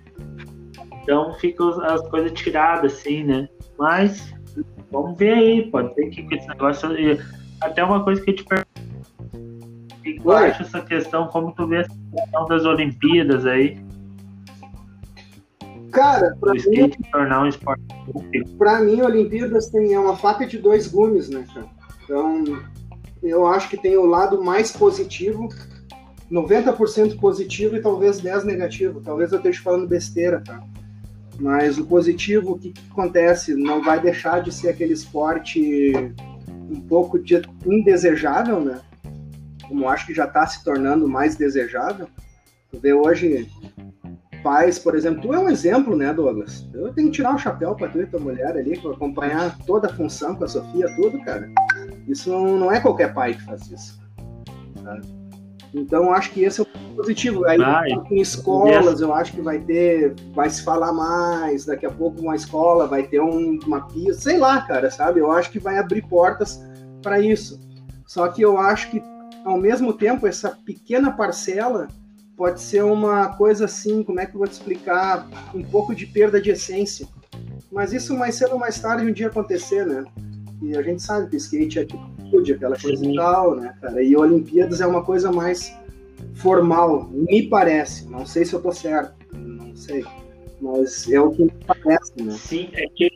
Então 1.02 1.34
ficam 1.36 1.70
as 1.82 2.02
coisas 2.10 2.32
tiradas 2.34 2.94
assim, 2.94 3.24
né? 3.24 3.48
Mas 3.78 4.34
vamos 4.94 5.18
ver 5.18 5.34
aí, 5.34 5.72
pode 5.72 5.94
ser 5.96 6.10
que 6.10 6.36
esse 6.36 6.48
negócio. 6.48 6.90
Até 7.60 7.84
uma 7.84 8.04
coisa 8.04 8.22
que 8.22 8.30
eu 8.30 8.36
te 8.36 8.46
pergunto. 8.46 8.70
O 9.98 10.02
que 10.04 10.20
tu 10.22 10.32
acha 10.32 10.62
essa 10.62 10.82
questão? 10.82 11.28
Como 11.28 11.52
tu 11.54 11.68
vê 11.68 11.78
essa 11.78 11.98
questão 12.16 12.46
das 12.46 12.64
Olimpíadas 12.66 13.46
aí? 13.46 13.84
Cara, 15.92 16.36
pra 16.40 16.54
mim, 16.54 16.90
tornar 17.12 17.44
um 17.44 17.48
esporte 17.48 17.84
Pra 18.58 18.80
mim, 18.82 19.02
Olimpíadas 19.02 19.70
tem 19.70 19.94
é 19.94 20.00
uma 20.00 20.16
faca 20.16 20.46
de 20.46 20.58
dois 20.58 20.88
gumes, 20.88 21.30
né, 21.30 21.46
cara? 21.54 21.68
Então, 22.04 22.44
eu 23.22 23.48
acho 23.48 23.70
que 23.70 23.78
tem 23.78 23.96
o 23.96 24.06
lado 24.06 24.44
mais 24.44 24.72
positivo, 24.72 25.48
90% 26.32 27.20
positivo 27.20 27.78
e 27.78 27.82
talvez 27.82 28.22
10% 28.22 28.44
negativo. 28.44 29.02
Talvez 29.02 29.32
eu 29.32 29.38
esteja 29.38 29.62
falando 29.62 29.88
besteira, 29.88 30.42
tá? 30.46 30.62
Mas 31.44 31.78
o 31.78 31.86
positivo, 31.86 32.54
o 32.54 32.58
que, 32.58 32.72
que, 32.72 32.82
acontece? 32.90 33.54
Não 33.54 33.84
vai 33.84 34.00
deixar 34.00 34.42
de 34.42 34.50
ser 34.50 34.70
aquele 34.70 34.94
esporte 34.94 35.92
um 36.72 36.80
pouco 36.88 37.20
de, 37.20 37.42
indesejável, 37.66 38.62
né? 38.62 38.80
Como 39.68 39.90
acho 39.90 40.08
que 40.08 40.14
já 40.14 40.24
está 40.24 40.48
se 40.48 40.64
tornando 40.64 41.06
mais 41.06 41.36
desejável. 41.36 42.08
Tu 42.72 42.80
vê 42.80 42.94
hoje 42.94 43.52
pais, 44.42 44.80
por 44.80 44.96
exemplo, 44.96 45.22
tu 45.22 45.34
é 45.34 45.40
um 45.40 45.50
exemplo, 45.50 45.98
né, 45.98 46.14
Douglas? 46.14 46.66
Eu 46.74 46.94
tenho 46.94 47.10
que 47.10 47.16
tirar 47.16 47.36
o 47.36 47.38
chapéu 47.40 47.76
para 47.76 47.90
tu 47.90 48.00
e 48.00 48.06
tua 48.06 48.22
mulher 48.22 48.56
ali, 48.56 48.80
para 48.80 48.92
acompanhar 48.92 49.58
toda 49.66 49.88
a 49.88 49.94
função 49.94 50.36
com 50.36 50.46
a 50.46 50.48
Sofia, 50.48 50.96
tudo, 50.96 51.20
cara. 51.26 51.52
Isso 52.08 52.30
não, 52.30 52.72
é 52.72 52.80
qualquer 52.80 53.14
pai 53.14 53.34
que 53.34 53.44
faz 53.44 53.70
isso. 53.70 54.02
Tá? 54.82 55.02
Então 55.74 56.14
acho 56.14 56.32
que 56.32 56.44
esse 56.44 56.62
é 56.62 56.64
o 56.64 56.96
positivo. 56.96 57.46
Aí 57.46 57.58
vai. 57.58 57.90
em 58.12 58.22
escolas 58.22 59.02
eu 59.02 59.14
acho 59.14 59.34
que 59.34 59.42
vai 59.42 59.60
ter, 59.60 60.14
vai 60.34 60.50
se 60.50 60.64
falar 60.64 60.94
mais, 60.94 61.66
daqui 61.66 61.86
a 61.86 61.92
pouco 61.92 62.22
uma 62.22 62.36
escola 62.36 62.88
vai 62.88 63.04
ter 63.04 63.22
um, 63.22 63.60
uma 63.66 63.88
pista, 63.88 64.22
sei 64.22 64.38
lá, 64.38 64.62
cara, 64.62 64.92
sabe? 64.92 65.20
Eu 65.20 65.32
acho 65.32 65.50
que 65.50 65.60
vai 65.60 65.78
abrir 65.78 66.04
portas 66.04 66.62
para 67.02 67.20
isso. 67.20 67.60
Só 68.06 68.28
que 68.28 68.42
eu 68.42 68.58
acho 68.58 68.92
que 68.92 69.02
ao 69.44 69.58
mesmo 69.58 69.94
tempo 69.94 70.28
essa 70.28 70.50
pequena 70.64 71.12
parcela 71.12 71.88
pode 72.38 72.62
ser 72.62 72.84
uma 72.84 73.30
coisa 73.30 73.66
assim, 73.66 74.04
como 74.04 74.20
é 74.20 74.26
que 74.26 74.36
eu 74.36 74.40
vou 74.40 74.48
te 74.48 74.54
explicar, 74.54 75.28
um 75.54 75.64
pouco 75.64 75.96
de 75.96 76.06
perda 76.06 76.42
de 76.42 76.52
essência. 76.52 77.08
Mas 77.72 77.94
isso 77.94 78.16
mais 78.16 78.36
cedo 78.36 78.54
ou 78.54 78.60
mais 78.60 78.80
tarde 78.80 79.06
um 79.06 79.12
dia 79.12 79.28
acontecer, 79.28 79.86
né? 79.86 80.04
E 80.64 80.78
a 80.78 80.82
gente 80.82 81.02
sabe 81.02 81.30
que 81.30 81.36
skate 81.36 81.80
é 81.80 81.86
tipo 81.86 82.14
atitude, 82.34 82.54
aquela 82.54 82.80
coisa 82.80 83.06
e 83.06 83.16
tal, 83.16 83.56
né, 83.56 83.74
cara? 83.82 84.02
E 84.02 84.16
Olimpíadas 84.16 84.82
é 84.82 84.88
uma 84.88 85.04
coisa 85.04 85.32
mais 85.32 85.76
formal, 86.36 87.10
me 87.12 87.44
parece. 87.44 88.10
Não 88.10 88.26
sei 88.26 88.46
se 88.46 88.54
eu 88.54 88.62
tô 88.62 88.72
certo, 88.72 89.14
não 89.34 89.76
sei. 89.76 90.04
Mas 90.62 91.12
é 91.12 91.20
o 91.20 91.32
que 91.32 91.44
me 91.44 91.54
parece, 91.68 92.14
né? 92.22 92.34
Sim, 92.34 92.70
é 92.74 92.88
que 92.88 93.12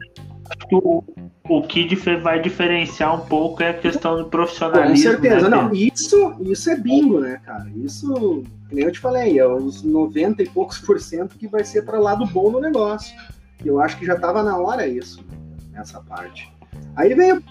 o, 0.71 1.03
o 1.47 1.61
que 1.61 1.87
vai 2.21 2.41
diferenciar 2.41 3.15
um 3.15 3.25
pouco 3.25 3.63
é 3.63 3.69
a 3.69 3.73
questão 3.73 4.17
do 4.17 4.29
profissionalismo. 4.29 4.95
Com 4.95 5.21
certeza, 5.21 5.49
né, 5.49 5.55
não. 5.55 5.73
Isso, 5.73 6.35
isso 6.41 6.69
é 6.69 6.75
bingo, 6.75 7.19
né, 7.19 7.41
cara? 7.45 7.69
Isso, 7.75 8.43
nem 8.71 8.83
eu 8.83 8.91
te 8.91 8.99
falei, 8.99 9.39
é 9.39 9.47
os 9.47 9.83
90 9.83 10.43
e 10.43 10.49
poucos 10.49 10.79
por 10.79 10.99
cento 10.99 11.37
que 11.37 11.47
vai 11.47 11.63
ser 11.63 11.83
para 11.83 11.99
lado 11.99 12.25
bom 12.25 12.51
no 12.51 12.59
negócio. 12.59 13.15
Eu 13.63 13.79
acho 13.79 13.97
que 13.97 14.05
já 14.05 14.15
estava 14.15 14.43
na 14.43 14.57
hora 14.57 14.85
isso, 14.85 15.25
nessa 15.71 16.01
parte. 16.01 16.56
Aí 16.97 17.13
vem 17.13 17.31
a 17.31 17.41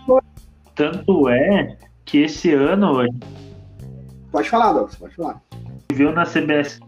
tanto 0.74 1.28
é 1.30 1.78
que 2.04 2.18
esse 2.18 2.52
ano. 2.52 3.02
Pode 4.30 4.50
falar, 4.50 4.72
Douglas, 4.72 4.96
pode 4.96 5.14
falar. 5.14 5.42
Viu 5.90 6.12
na 6.12 6.26
CBS. 6.26 6.78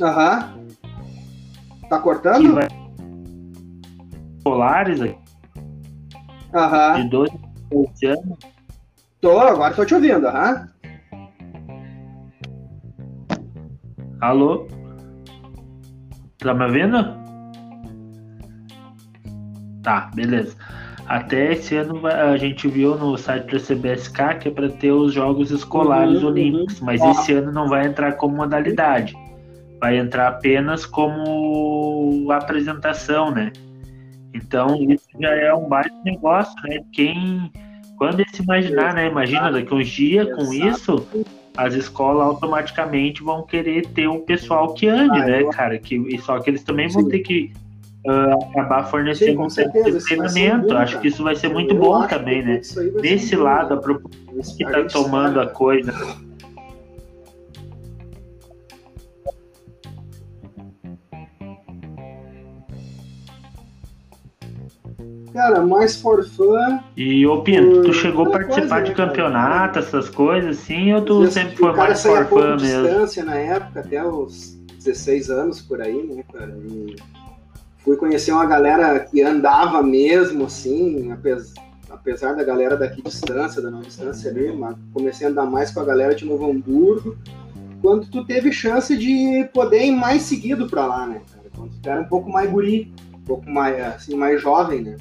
Aham. 0.00 0.54
Tá 1.90 1.98
cortando? 1.98 2.54
Vai... 2.54 2.68
Polares 4.42 5.02
aqui. 5.02 5.18
Aham. 6.54 7.02
De 7.02 7.10
12 7.10 8.06
anos. 8.06 8.38
Tô, 9.20 9.38
agora 9.38 9.74
tô 9.74 9.84
te 9.84 9.94
ouvindo, 9.94 10.26
aham. 10.26 10.68
Alô? 14.22 14.66
Tá 16.38 16.54
me 16.54 16.64
ouvindo? 16.64 17.19
Tá, 19.90 20.08
beleza. 20.14 20.54
Até 21.08 21.54
esse 21.54 21.74
ano 21.74 22.06
a 22.06 22.36
gente 22.36 22.68
viu 22.68 22.96
no 22.96 23.18
site 23.18 23.50
da 23.50 23.58
CBSK 23.58 24.38
que 24.38 24.48
é 24.48 24.50
para 24.52 24.68
ter 24.68 24.92
os 24.92 25.12
Jogos 25.12 25.50
Escolares 25.50 26.22
uhum, 26.22 26.28
Olímpicos, 26.28 26.78
uhum. 26.78 26.86
mas 26.86 27.02
ah. 27.02 27.10
esse 27.10 27.32
ano 27.32 27.50
não 27.50 27.68
vai 27.68 27.86
entrar 27.86 28.12
como 28.12 28.36
modalidade. 28.36 29.16
Vai 29.80 29.98
entrar 29.98 30.28
apenas 30.28 30.86
como 30.86 32.30
apresentação, 32.30 33.32
né? 33.32 33.50
Então 34.32 34.76
isso 34.88 35.08
já 35.20 35.34
é 35.34 35.52
um 35.52 35.68
baita 35.68 35.90
negócio, 36.04 36.54
né? 36.62 36.78
Quem 36.92 37.50
quando 37.96 38.22
se 38.32 38.44
imaginar, 38.44 38.94
né? 38.94 39.08
Imagina 39.08 39.50
daqui 39.50 39.74
uns 39.74 39.88
dias 39.88 40.32
com 40.36 40.52
isso, 40.52 41.04
as 41.56 41.74
escolas 41.74 42.28
automaticamente 42.28 43.24
vão 43.24 43.42
querer 43.42 43.88
ter 43.88 44.08
um 44.08 44.20
pessoal 44.20 44.72
que 44.72 44.86
ande, 44.86 45.18
Ah, 45.18 45.26
né, 45.26 45.44
cara? 45.50 45.76
Que, 45.78 46.16
só 46.20 46.38
que 46.38 46.48
eles 46.48 46.62
também 46.62 46.86
vão 46.86 47.08
ter 47.08 47.18
que 47.18 47.52
ah, 48.08 48.34
acabar 48.50 48.84
Sim, 48.84 48.90
fornecendo 48.90 49.36
com 49.38 49.46
um 49.46 49.50
certeza, 49.50 49.98
treinamento. 50.06 50.74
Acho 50.76 51.00
que 51.00 51.08
isso 51.08 51.22
vai 51.22 51.36
ser 51.36 51.48
muito 51.48 51.74
Eu 51.74 51.80
bom 51.80 52.06
também, 52.06 52.42
né? 52.44 52.60
Desse 53.00 53.36
lado, 53.36 53.74
a 53.74 54.40
Isso 54.40 54.56
que 54.56 54.64
a 54.64 54.70
tá 54.70 54.80
gente 54.80 54.92
tomando 54.92 55.38
a 55.38 55.44
espera. 55.44 55.58
coisa. 55.58 55.92
Cara, 65.32 65.60
mais 65.64 66.00
for 66.00 66.24
fun. 66.24 66.80
E, 66.96 67.24
ô 67.26 67.40
Pinto, 67.42 67.82
tu 67.82 67.86
Por- 67.86 67.94
chegou 67.94 68.26
a 68.26 68.30
participar 68.30 68.68
coisa, 68.68 68.82
de 68.82 68.90
né, 68.90 68.96
campeonato, 68.96 69.78
essas 69.78 70.08
coisas, 70.10 70.58
assim, 70.58 70.92
ou 70.92 71.02
tu 71.02 71.30
sempre 71.30 71.56
foi 71.56 71.72
mais 71.72 72.02
for 72.02 72.18
a 72.18 72.24
fun 72.26 72.56
mesmo? 72.56 72.82
distância 72.88 73.24
na 73.24 73.36
época, 73.36 73.80
até 73.80 74.04
os 74.04 74.54
16 74.82 75.30
anos 75.30 75.62
por 75.62 75.80
aí, 75.80 76.02
né, 76.02 76.24
cara? 76.32 76.52
E 76.68 76.96
fui 77.84 77.96
conhecer 77.96 78.32
uma 78.32 78.46
galera 78.46 78.98
que 79.00 79.22
andava 79.22 79.82
mesmo, 79.82 80.44
assim, 80.44 81.10
apes- 81.12 81.54
apesar 81.88 82.34
da 82.34 82.44
galera 82.44 82.76
daqui 82.76 83.02
distância, 83.02 83.60
da 83.60 83.70
não 83.70 83.80
distância 83.80 84.30
ali, 84.30 84.52
mas 84.52 84.76
comecei 84.92 85.26
a 85.26 85.30
andar 85.30 85.46
mais 85.46 85.70
com 85.70 85.80
a 85.80 85.84
galera 85.84 86.14
de 86.14 86.24
Novo 86.24 86.50
Hamburgo, 86.50 87.16
quando 87.82 88.06
tu 88.06 88.24
teve 88.24 88.52
chance 88.52 88.96
de 88.96 89.48
poder 89.54 89.84
ir 89.86 89.92
mais 89.92 90.22
seguido 90.22 90.66
pra 90.68 90.86
lá, 90.86 91.06
né, 91.06 91.22
cara? 91.32 91.48
Quando 91.56 91.72
tu 91.80 91.88
era 91.88 92.00
um 92.00 92.04
pouco 92.08 92.30
mais 92.30 92.50
guri, 92.50 92.92
um 93.14 93.24
pouco 93.24 93.48
mais, 93.50 93.80
assim, 93.82 94.14
mais 94.14 94.40
jovem, 94.40 94.82
né? 94.82 94.96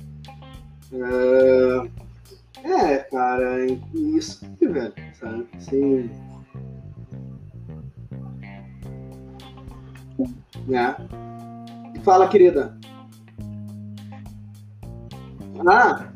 Ah, 0.93 1.87
é, 2.63 2.97
cara, 2.97 3.65
isso, 3.93 4.41
velho, 4.59 4.93
sabe? 5.19 5.45
Assim, 5.57 6.09
né? 10.67 10.95
Fala, 12.09 12.27
querida. 12.27 12.75
Ah, 15.67 16.07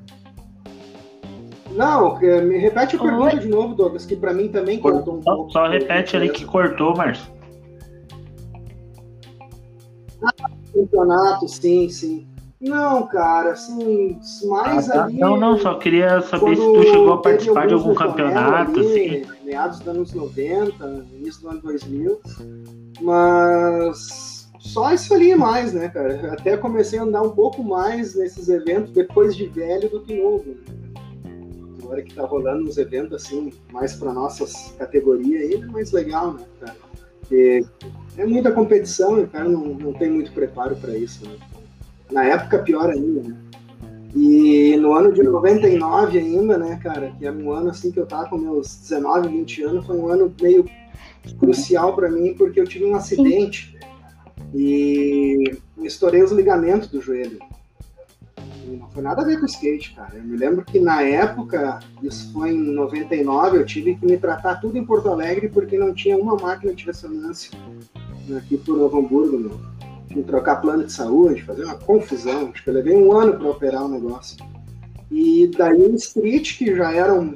não, 1.69 2.17
que- 2.17 2.41
me 2.41 2.57
repete 2.57 2.95
a 2.95 2.99
Oi? 2.99 3.07
pergunta 3.07 3.37
de 3.37 3.47
novo, 3.47 3.75
Douglas, 3.75 4.03
que 4.03 4.15
pra 4.15 4.33
mim 4.33 4.47
também 4.47 4.79
cortou 4.79 5.17
um 5.19 5.21
Só, 5.21 5.35
pouco. 5.35 5.51
só 5.51 5.67
repete 5.67 6.17
ali 6.17 6.29
que 6.29 6.45
cortou, 6.45 6.97
Márcio. 6.97 7.31
Campeonato, 10.73 11.47
sim, 11.47 11.87
sim. 11.89 12.27
Não, 12.59 13.05
cara, 13.05 13.51
assim, 13.51 14.17
mais 14.47 14.89
Ah, 14.89 14.93
tá. 14.93 15.03
ali. 15.03 15.19
Não, 15.19 15.37
não, 15.37 15.59
só 15.59 15.75
queria 15.75 16.21
saber 16.21 16.55
se 16.55 16.63
tu 16.73 16.83
chegou 16.85 17.13
a 17.13 17.21
participar 17.21 17.67
de 17.67 17.75
algum 17.75 17.93
campeonato, 17.93 18.79
ali, 18.79 19.21
assim. 19.21 19.45
Meados 19.45 19.77
dos 19.77 19.87
anos 19.89 20.13
90, 20.15 21.05
início 21.13 21.39
do 21.43 21.49
ano 21.49 21.61
2000. 21.61 22.19
Mas 22.99 24.32
só 24.63 24.93
isso 24.93 25.13
ali 25.13 25.35
mais, 25.35 25.73
né, 25.73 25.89
cara? 25.89 26.31
Até 26.31 26.55
comecei 26.55 26.97
a 26.97 27.03
andar 27.03 27.21
um 27.21 27.31
pouco 27.31 27.61
mais 27.61 28.15
nesses 28.15 28.47
eventos 28.47 28.93
depois 28.93 29.35
de 29.35 29.45
velho 29.45 29.89
do 29.89 30.01
que 30.01 30.15
novo. 30.15 30.45
Né? 30.45 31.33
Agora 31.83 32.01
que 32.01 32.15
tá 32.15 32.23
rolando 32.25 32.69
uns 32.69 32.77
eventos 32.77 33.13
assim, 33.13 33.51
mais 33.73 33.93
para 33.93 34.13
nossas 34.13 34.73
categorias 34.77 35.41
aí, 35.41 35.61
é 35.61 35.65
mais 35.65 35.91
legal, 35.91 36.33
né, 36.33 36.45
cara? 36.61 36.77
Porque 37.19 37.65
é 38.17 38.25
muita 38.25 38.53
competição 38.53 39.19
e 39.19 39.23
o 39.23 39.27
cara 39.27 39.49
não, 39.49 39.65
não 39.65 39.93
tem 39.93 40.09
muito 40.09 40.31
preparo 40.31 40.77
para 40.77 40.97
isso, 40.97 41.27
né? 41.27 41.35
Na 42.09 42.23
época, 42.23 42.59
pior 42.59 42.89
ainda, 42.89 43.21
né? 43.21 43.35
E 44.15 44.77
no 44.77 44.93
ano 44.93 45.11
de 45.11 45.23
99 45.23 46.17
ainda, 46.19 46.57
né, 46.57 46.79
cara, 46.81 47.11
que 47.19 47.25
era 47.25 47.35
um 47.35 47.51
ano 47.51 47.69
assim 47.69 47.91
que 47.91 47.99
eu 47.99 48.05
tava 48.05 48.29
com 48.29 48.37
meus 48.37 48.77
19, 48.77 49.27
20 49.27 49.63
anos, 49.63 49.85
foi 49.85 49.97
um 49.97 50.07
ano 50.07 50.33
meio 50.41 50.63
crucial 51.39 51.95
para 51.95 52.09
mim 52.09 52.33
porque 52.33 52.59
eu 52.59 52.65
tive 52.65 52.85
um 52.85 52.95
acidente 52.95 53.72
e 54.53 55.57
estourei 55.81 56.21
os 56.21 56.31
ligamentos 56.31 56.87
do 56.87 57.01
joelho. 57.01 57.39
E 58.65 58.77
não 58.77 58.89
foi 58.89 59.03
nada 59.03 59.21
a 59.21 59.25
ver 59.25 59.39
com 59.39 59.45
skate, 59.45 59.93
cara. 59.93 60.15
Eu 60.15 60.23
me 60.23 60.37
lembro 60.37 60.63
que 60.63 60.79
na 60.79 61.01
época, 61.01 61.79
isso 62.01 62.31
foi 62.31 62.51
em 62.51 62.73
99, 62.73 63.57
eu 63.57 63.65
tive 63.65 63.95
que 63.95 64.05
me 64.05 64.17
tratar 64.17 64.55
tudo 64.55 64.77
em 64.77 64.85
Porto 64.85 65.09
Alegre 65.09 65.49
porque 65.49 65.77
não 65.77 65.93
tinha 65.93 66.17
uma 66.17 66.35
máquina 66.35 66.73
de 66.73 66.85
ressonância 66.85 67.51
aqui 68.37 68.57
por 68.57 68.77
Novo 68.77 68.99
Hamburgo, 68.99 69.37
meu. 69.37 69.59
Tinha 70.07 70.21
que 70.21 70.29
trocar 70.29 70.61
plano 70.61 70.85
de 70.85 70.93
saúde, 70.93 71.41
fazer 71.43 71.65
uma 71.65 71.75
confusão. 71.75 72.51
Acho 72.53 72.63
que 72.63 72.69
eu 72.69 72.73
levei 72.73 72.95
um 72.95 73.11
ano 73.11 73.37
para 73.37 73.49
operar 73.49 73.83
o 73.83 73.89
negócio. 73.89 74.37
E 75.11 75.51
daí 75.57 75.81
o 75.81 75.95
street, 75.95 76.57
que 76.57 76.75
já 76.75 76.93
era 76.93 77.13
um, 77.13 77.35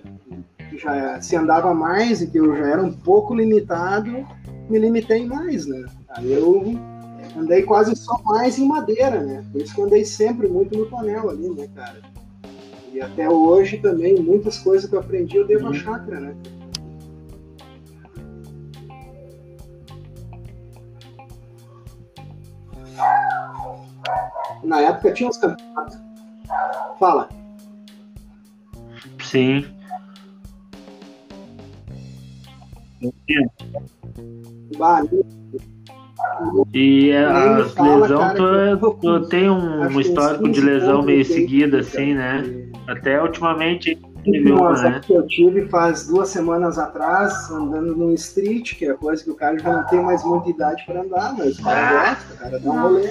que 0.70 0.78
já 0.78 1.20
se 1.22 1.36
andava 1.36 1.74
mais 1.74 2.22
e 2.22 2.28
que 2.28 2.38
eu 2.38 2.56
já 2.56 2.68
era 2.68 2.82
um 2.82 2.94
pouco 2.94 3.36
limitado, 3.36 4.26
me 4.70 4.80
limitei 4.80 5.26
mais, 5.26 5.66
né? 5.66 5.86
Aí 6.10 6.32
eu 6.32 6.78
andei 7.36 7.64
quase 7.64 7.96
só 7.96 8.22
mais 8.24 8.58
em 8.58 8.68
madeira, 8.68 9.24
né? 9.24 9.44
Por 9.52 9.62
isso 9.62 9.74
que 9.74 9.82
andei 9.82 10.06
sempre 10.06 10.48
muito 10.48 10.78
no 10.78 10.86
tonel 10.86 11.30
ali, 11.30 11.50
né, 11.50 11.68
cara? 11.76 12.02
E 12.94 13.02
até 13.02 13.30
hoje 13.30 13.78
também, 13.78 14.16
muitas 14.20 14.58
coisas 14.60 14.90
que 14.90 14.96
eu 14.96 15.00
aprendi 15.00 15.38
eu 15.38 15.48
devo 15.48 15.68
a 15.68 15.74
chácara, 15.74 16.20
né? 16.20 16.36
Na 24.64 24.82
época 24.82 25.14
tinha 25.14 25.30
uns 25.30 25.38
campeonatos. 25.38 25.98
Fala. 27.00 27.30
Sim. 29.24 29.66
Bah, 34.78 35.04
E 36.74 37.12
Nem 37.12 37.24
a 37.26 37.56
me 37.58 37.64
fala, 37.70 37.96
lesão, 38.02 38.18
cara, 38.20 38.78
tu, 38.78 38.80
tô 38.80 38.92
tu 38.94 39.28
tem 39.28 39.50
um 39.50 39.82
uns 39.86 40.06
histórico 40.06 40.44
de 40.46 40.60
15 40.60 40.62
lesão 40.66 41.02
meio 41.02 41.26
seguida, 41.26 41.80
assim, 41.80 42.14
né? 42.14 42.44
Até 42.88 43.22
ultimamente 43.22 44.00
teve 44.24 44.52
Uma 44.52 44.70
uma, 44.72 44.82
né? 44.82 45.02
que 45.04 45.14
eu 45.14 45.26
tive 45.28 45.68
faz 45.70 46.08
duas 46.08 46.30
semanas 46.30 46.78
atrás, 46.78 47.50
andando 47.52 47.96
no 47.96 48.14
street, 48.14 48.76
que 48.78 48.86
é 48.86 48.94
coisa 48.94 49.24
que 49.24 49.30
o 49.32 49.36
cara 49.36 49.58
já 49.58 49.72
não 49.78 49.86
tem 49.88 50.02
mais 50.02 50.24
muita 50.24 50.50
idade 50.50 50.84
para 50.86 51.02
andar, 51.02 51.36
mas 51.38 51.58
o 51.60 51.64
cara 51.64 52.10
gosta, 52.10 52.34
o 52.34 52.38
cara 52.38 52.60
dá 52.60 52.72
um 52.72 52.82
rolê. 52.82 53.10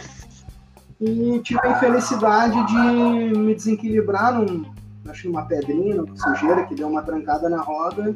E 1.01 1.41
tive 1.41 1.61
a 1.63 1.71
infelicidade 1.73 2.67
de 2.67 3.39
me 3.39 3.55
desequilibrar 3.55 4.35
num, 4.35 4.65
acho 5.09 5.29
numa 5.29 5.43
pedrinha, 5.45 5.95
numa 5.97 6.17
sujeira, 6.17 6.65
que 6.65 6.75
deu 6.75 6.89
uma 6.89 7.03
trancada 7.03 7.49
na 7.49 7.61
roda. 7.61 8.15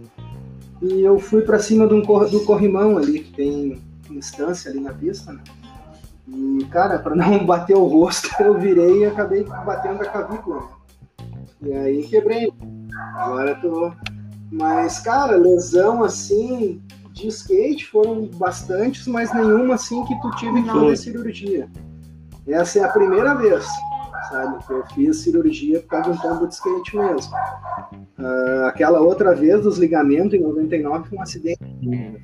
E 0.80 1.02
eu 1.02 1.18
fui 1.18 1.42
para 1.42 1.58
cima 1.58 1.86
de 1.86 1.92
um 1.92 2.02
cor- 2.02 2.30
do 2.30 2.40
corrimão 2.44 2.96
ali, 2.96 3.20
que 3.20 3.32
tem 3.34 3.82
instância 4.18 4.70
ali 4.70 4.80
na 4.80 4.92
pista, 4.92 5.32
né? 5.32 5.40
E, 6.28 6.64
cara, 6.70 6.98
para 6.98 7.14
não 7.14 7.44
bater 7.46 7.76
o 7.76 7.84
rosto, 7.84 8.28
eu 8.40 8.58
virei 8.58 9.00
e 9.00 9.06
acabei 9.06 9.44
batendo 9.44 10.02
a 10.02 10.06
clavícula. 10.06 10.60
né? 10.60 10.68
E 11.62 11.72
aí 11.72 12.02
quebrei. 12.04 12.52
Agora 13.16 13.50
eu 13.50 13.60
tô. 13.60 13.92
Mas, 14.50 14.98
cara, 15.00 15.36
lesão 15.36 16.02
assim 16.02 16.82
de 17.12 17.28
skate 17.28 17.86
foram 17.86 18.26
bastantes, 18.34 19.06
mas 19.06 19.32
nenhuma 19.32 19.74
assim 19.74 20.04
que 20.06 20.20
tu 20.20 20.30
tive 20.36 20.62
que 20.62 20.68
fazer 20.68 20.96
cirurgia. 20.96 21.68
Essa 22.46 22.80
é 22.80 22.84
a 22.84 22.88
primeira 22.88 23.34
vez, 23.34 23.66
sabe, 24.30 24.64
eu 24.70 24.84
fiz 24.94 25.16
cirurgia 25.18 25.80
por 25.80 25.88
causa 25.88 26.10
de 26.12 26.18
um 26.18 26.20
tombo 26.20 26.46
de 26.46 26.54
skate 26.54 26.96
mesmo. 26.96 27.32
Ah, 28.18 28.66
aquela 28.68 29.00
outra 29.00 29.34
vez 29.34 29.62
dos 29.62 29.78
ligamentos 29.78 30.34
em 30.34 30.40
99 30.42 31.08
foi 31.08 31.18
um 31.18 31.22
acidente. 31.22 31.58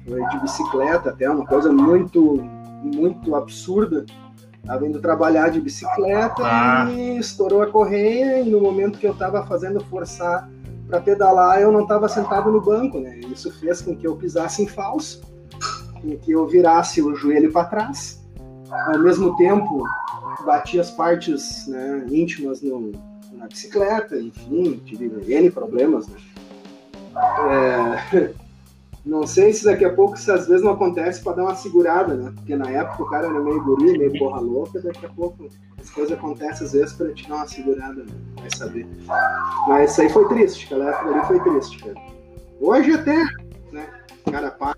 Foi 0.09 0.25
de 0.29 0.41
bicicleta 0.41 1.11
até, 1.11 1.29
uma 1.29 1.47
coisa 1.47 1.73
muito, 1.73 2.37
muito 2.83 3.35
absurda. 3.35 4.05
Tava 4.65 4.87
indo 4.87 5.01
trabalhar 5.01 5.49
de 5.51 5.61
bicicleta 5.61 6.43
Ah. 6.43 6.89
e 6.91 7.19
estourou 7.19 7.63
a 7.63 7.67
correia 7.69 8.41
e 8.41 8.51
no 8.51 8.61
momento 8.61 8.99
que 8.99 9.07
eu 9.07 9.15
tava 9.15 9.47
fazendo 9.47 9.81
forçar 9.85 10.49
para 10.89 11.01
pedalar, 11.01 11.61
eu 11.61 11.71
não 11.73 11.83
estava 11.83 12.09
sentado 12.09 12.51
no 12.51 12.61
banco, 12.61 12.99
né? 13.01 13.19
Isso 13.33 13.51
fez 13.59 13.81
com 13.81 13.97
que 13.97 14.07
eu 14.07 14.17
pisasse 14.17 14.63
em 14.63 14.67
falso, 14.69 15.21
com 16.01 16.17
que 16.17 16.33
eu 16.33 16.47
virasse 16.47 17.01
o 17.03 17.15
joelho 17.15 17.53
para 17.53 17.65
trás. 17.65 18.25
Ao 18.71 18.99
mesmo 18.99 19.37
tempo, 19.37 19.85
bati 20.45 20.79
as 20.79 20.91
partes 20.91 21.67
né, 21.67 22.07
íntimas 22.11 22.63
no, 22.63 22.93
na 23.33 23.47
bicicleta, 23.47 24.17
enfim, 24.19 24.81
tive 24.85 25.11
N 25.33 25.51
problemas, 25.51 26.09
né? 26.09 26.19
É, 27.49 28.31
não 29.05 29.27
sei 29.27 29.53
se 29.53 29.65
daqui 29.65 29.85
a 29.85 29.93
pouco, 29.93 30.19
se 30.19 30.31
às 30.31 30.47
vezes 30.49 30.65
não 30.65 30.73
acontece 30.73 31.23
para 31.23 31.37
dar 31.37 31.43
uma 31.45 31.55
segurada, 31.55 32.15
né? 32.15 32.33
Porque 32.35 32.57
na 32.57 32.71
época 32.71 33.03
o 33.03 33.07
cara 33.07 33.27
era 33.27 33.41
meio 33.41 33.63
guri, 33.63 33.99
meio 33.99 34.19
porra 34.19 34.41
louca, 34.41 34.81
daqui 34.81 35.07
a 35.07 35.11
pouco 35.11 35.49
as 35.81 35.91
coisas 35.91 36.17
acontecem 36.17 36.67
às 36.67 36.73
vezes 36.73 36.93
para 36.93 37.13
te 37.13 37.29
dar 37.29 37.37
uma 37.37 37.47
segurada, 37.47 38.03
né? 38.03 38.13
vai 38.41 38.51
saber. 38.57 38.87
Mas 39.69 39.93
isso 39.93 40.03
aí 40.03 40.09
foi 40.09 40.29
triste, 40.29 40.67
aquela 40.67 40.91
época 40.91 41.11
ali 41.11 41.27
foi 41.27 41.41
triste, 41.41 41.79
cara. 41.79 41.97
Hoje 42.61 42.93
até, 42.93 43.17
né? 43.73 43.87
O 44.27 44.31
cara 44.31 44.51
passa. 44.51 44.77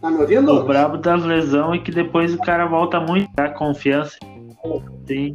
Tá 0.00 0.10
me 0.10 0.18
ouvindo? 0.18 0.52
O 0.52 0.64
brabo 0.64 0.98
das 0.98 1.22
lesões 1.24 1.80
é 1.80 1.84
que 1.84 1.92
depois 1.92 2.34
o 2.34 2.38
cara 2.38 2.66
volta 2.66 2.98
muito 3.00 3.30
a 3.38 3.48
confiança. 3.48 4.18
Sim. 5.06 5.34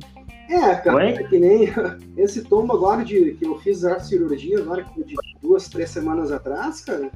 É, 0.50 0.76
cara, 0.76 1.10
é 1.10 1.24
que 1.24 1.40
nem 1.40 1.70
esse 2.18 2.44
tombo 2.44 2.74
agora 2.74 3.04
de 3.04 3.32
que 3.34 3.46
eu 3.46 3.58
fiz 3.60 3.84
a 3.86 4.00
cirurgia 4.00 4.60
agora 4.60 4.86
de 4.96 5.16
duas, 5.42 5.68
três 5.68 5.90
semanas 5.90 6.32
atrás, 6.32 6.82
cara, 6.82 7.10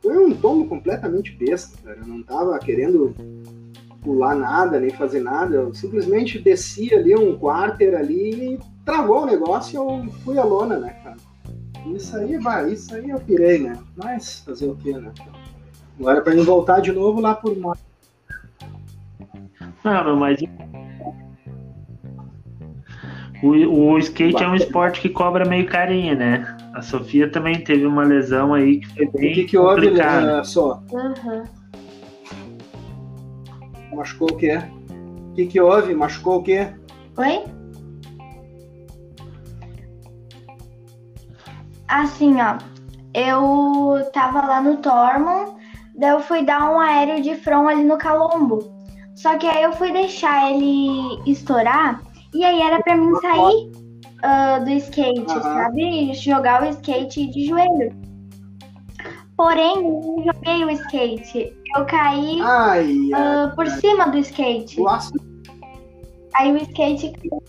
foi 0.00 0.16
um 0.18 0.34
tombo 0.34 0.68
completamente 0.68 1.32
besta, 1.32 1.76
cara. 1.82 1.98
Eu 2.00 2.06
não 2.06 2.22
tava 2.22 2.58
querendo 2.58 3.14
pular 4.02 4.34
nada, 4.34 4.80
nem 4.80 4.90
fazer 4.90 5.20
nada. 5.20 5.56
Eu 5.56 5.74
simplesmente 5.74 6.38
desci 6.38 6.94
ali 6.94 7.14
um 7.14 7.36
quarter 7.38 7.94
ali 7.94 8.54
e 8.54 8.58
travou 8.84 9.22
o 9.22 9.26
negócio 9.26 9.74
e 9.74 9.76
eu 9.76 10.12
fui 10.24 10.38
a 10.38 10.44
lona, 10.44 10.78
né, 10.78 10.96
cara? 11.04 11.27
Isso 11.86 12.16
aí, 12.16 12.38
vai, 12.38 12.72
isso 12.72 12.94
aí 12.94 13.08
eu 13.08 13.18
pirei, 13.20 13.58
né? 13.60 13.78
Mas 13.96 14.40
fazer 14.40 14.68
o 14.68 14.76
quê, 14.76 14.92
né? 14.92 15.12
Agora 15.98 16.20
pra 16.20 16.34
mim 16.34 16.42
voltar 16.42 16.80
de 16.80 16.92
novo 16.92 17.20
lá 17.20 17.34
por 17.34 17.56
mar. 17.56 17.76
Não, 19.84 20.04
meu, 20.04 20.16
mas. 20.16 20.40
O, 23.42 23.48
o 23.50 23.98
skate 23.98 24.42
é 24.42 24.48
um 24.48 24.54
esporte 24.56 25.00
que 25.00 25.08
cobra 25.08 25.44
meio 25.44 25.66
carinho, 25.66 26.16
né? 26.16 26.56
A 26.74 26.82
Sofia 26.82 27.30
também 27.30 27.62
teve 27.62 27.86
uma 27.86 28.02
lesão 28.02 28.52
aí 28.52 28.80
que 28.80 28.88
foi 28.94 29.06
O 29.06 29.12
bem 29.12 29.32
que 29.32 29.44
que 29.44 29.56
houve, 29.56 29.82
complicada. 29.86 30.36
né, 30.38 30.44
só? 30.44 30.82
Uhum. 30.90 31.44
Machucou 33.94 34.30
o 34.32 34.36
quê? 34.36 34.58
O 35.30 35.34
que 35.34 35.46
que 35.46 35.60
houve? 35.60 35.94
Machucou 35.94 36.38
o 36.38 36.42
quê? 36.42 36.68
Oi? 37.16 37.44
Assim, 41.88 42.36
ó. 42.40 42.58
Eu 43.14 44.10
tava 44.12 44.46
lá 44.46 44.60
no 44.60 44.76
Tormund, 44.76 45.52
daí 45.96 46.10
eu 46.10 46.20
fui 46.20 46.44
dar 46.44 46.70
um 46.70 46.78
aéreo 46.78 47.22
de 47.22 47.34
front 47.34 47.68
ali 47.68 47.82
no 47.82 47.96
Calombo. 47.96 48.58
Só 49.16 49.36
que 49.36 49.46
aí 49.46 49.62
eu 49.64 49.72
fui 49.72 49.90
deixar 49.90 50.52
ele 50.52 51.20
estourar 51.26 52.00
e 52.32 52.44
aí 52.44 52.60
era 52.60 52.80
pra 52.82 52.96
mim 52.96 53.12
sair 53.16 53.72
ah, 54.22 54.58
do 54.58 54.70
skate, 54.70 55.30
Aham. 55.30 55.42
sabe? 55.42 56.14
Jogar 56.14 56.62
o 56.62 56.66
skate 56.66 57.26
de 57.26 57.46
joelho. 57.46 57.92
Porém, 59.36 59.76
eu 59.76 59.82
não 59.82 60.24
joguei 60.24 60.64
o 60.64 60.70
skate. 60.70 61.56
Eu 61.76 61.84
caí 61.86 62.40
Ai, 62.42 63.10
ah, 63.14 63.52
por 63.54 63.66
cima 63.66 64.08
do 64.08 64.18
skate. 64.18 64.84
aço 64.86 65.12
Aí 66.34 66.52
o 66.52 66.56
skate 66.56 67.12
caiu 67.12 67.42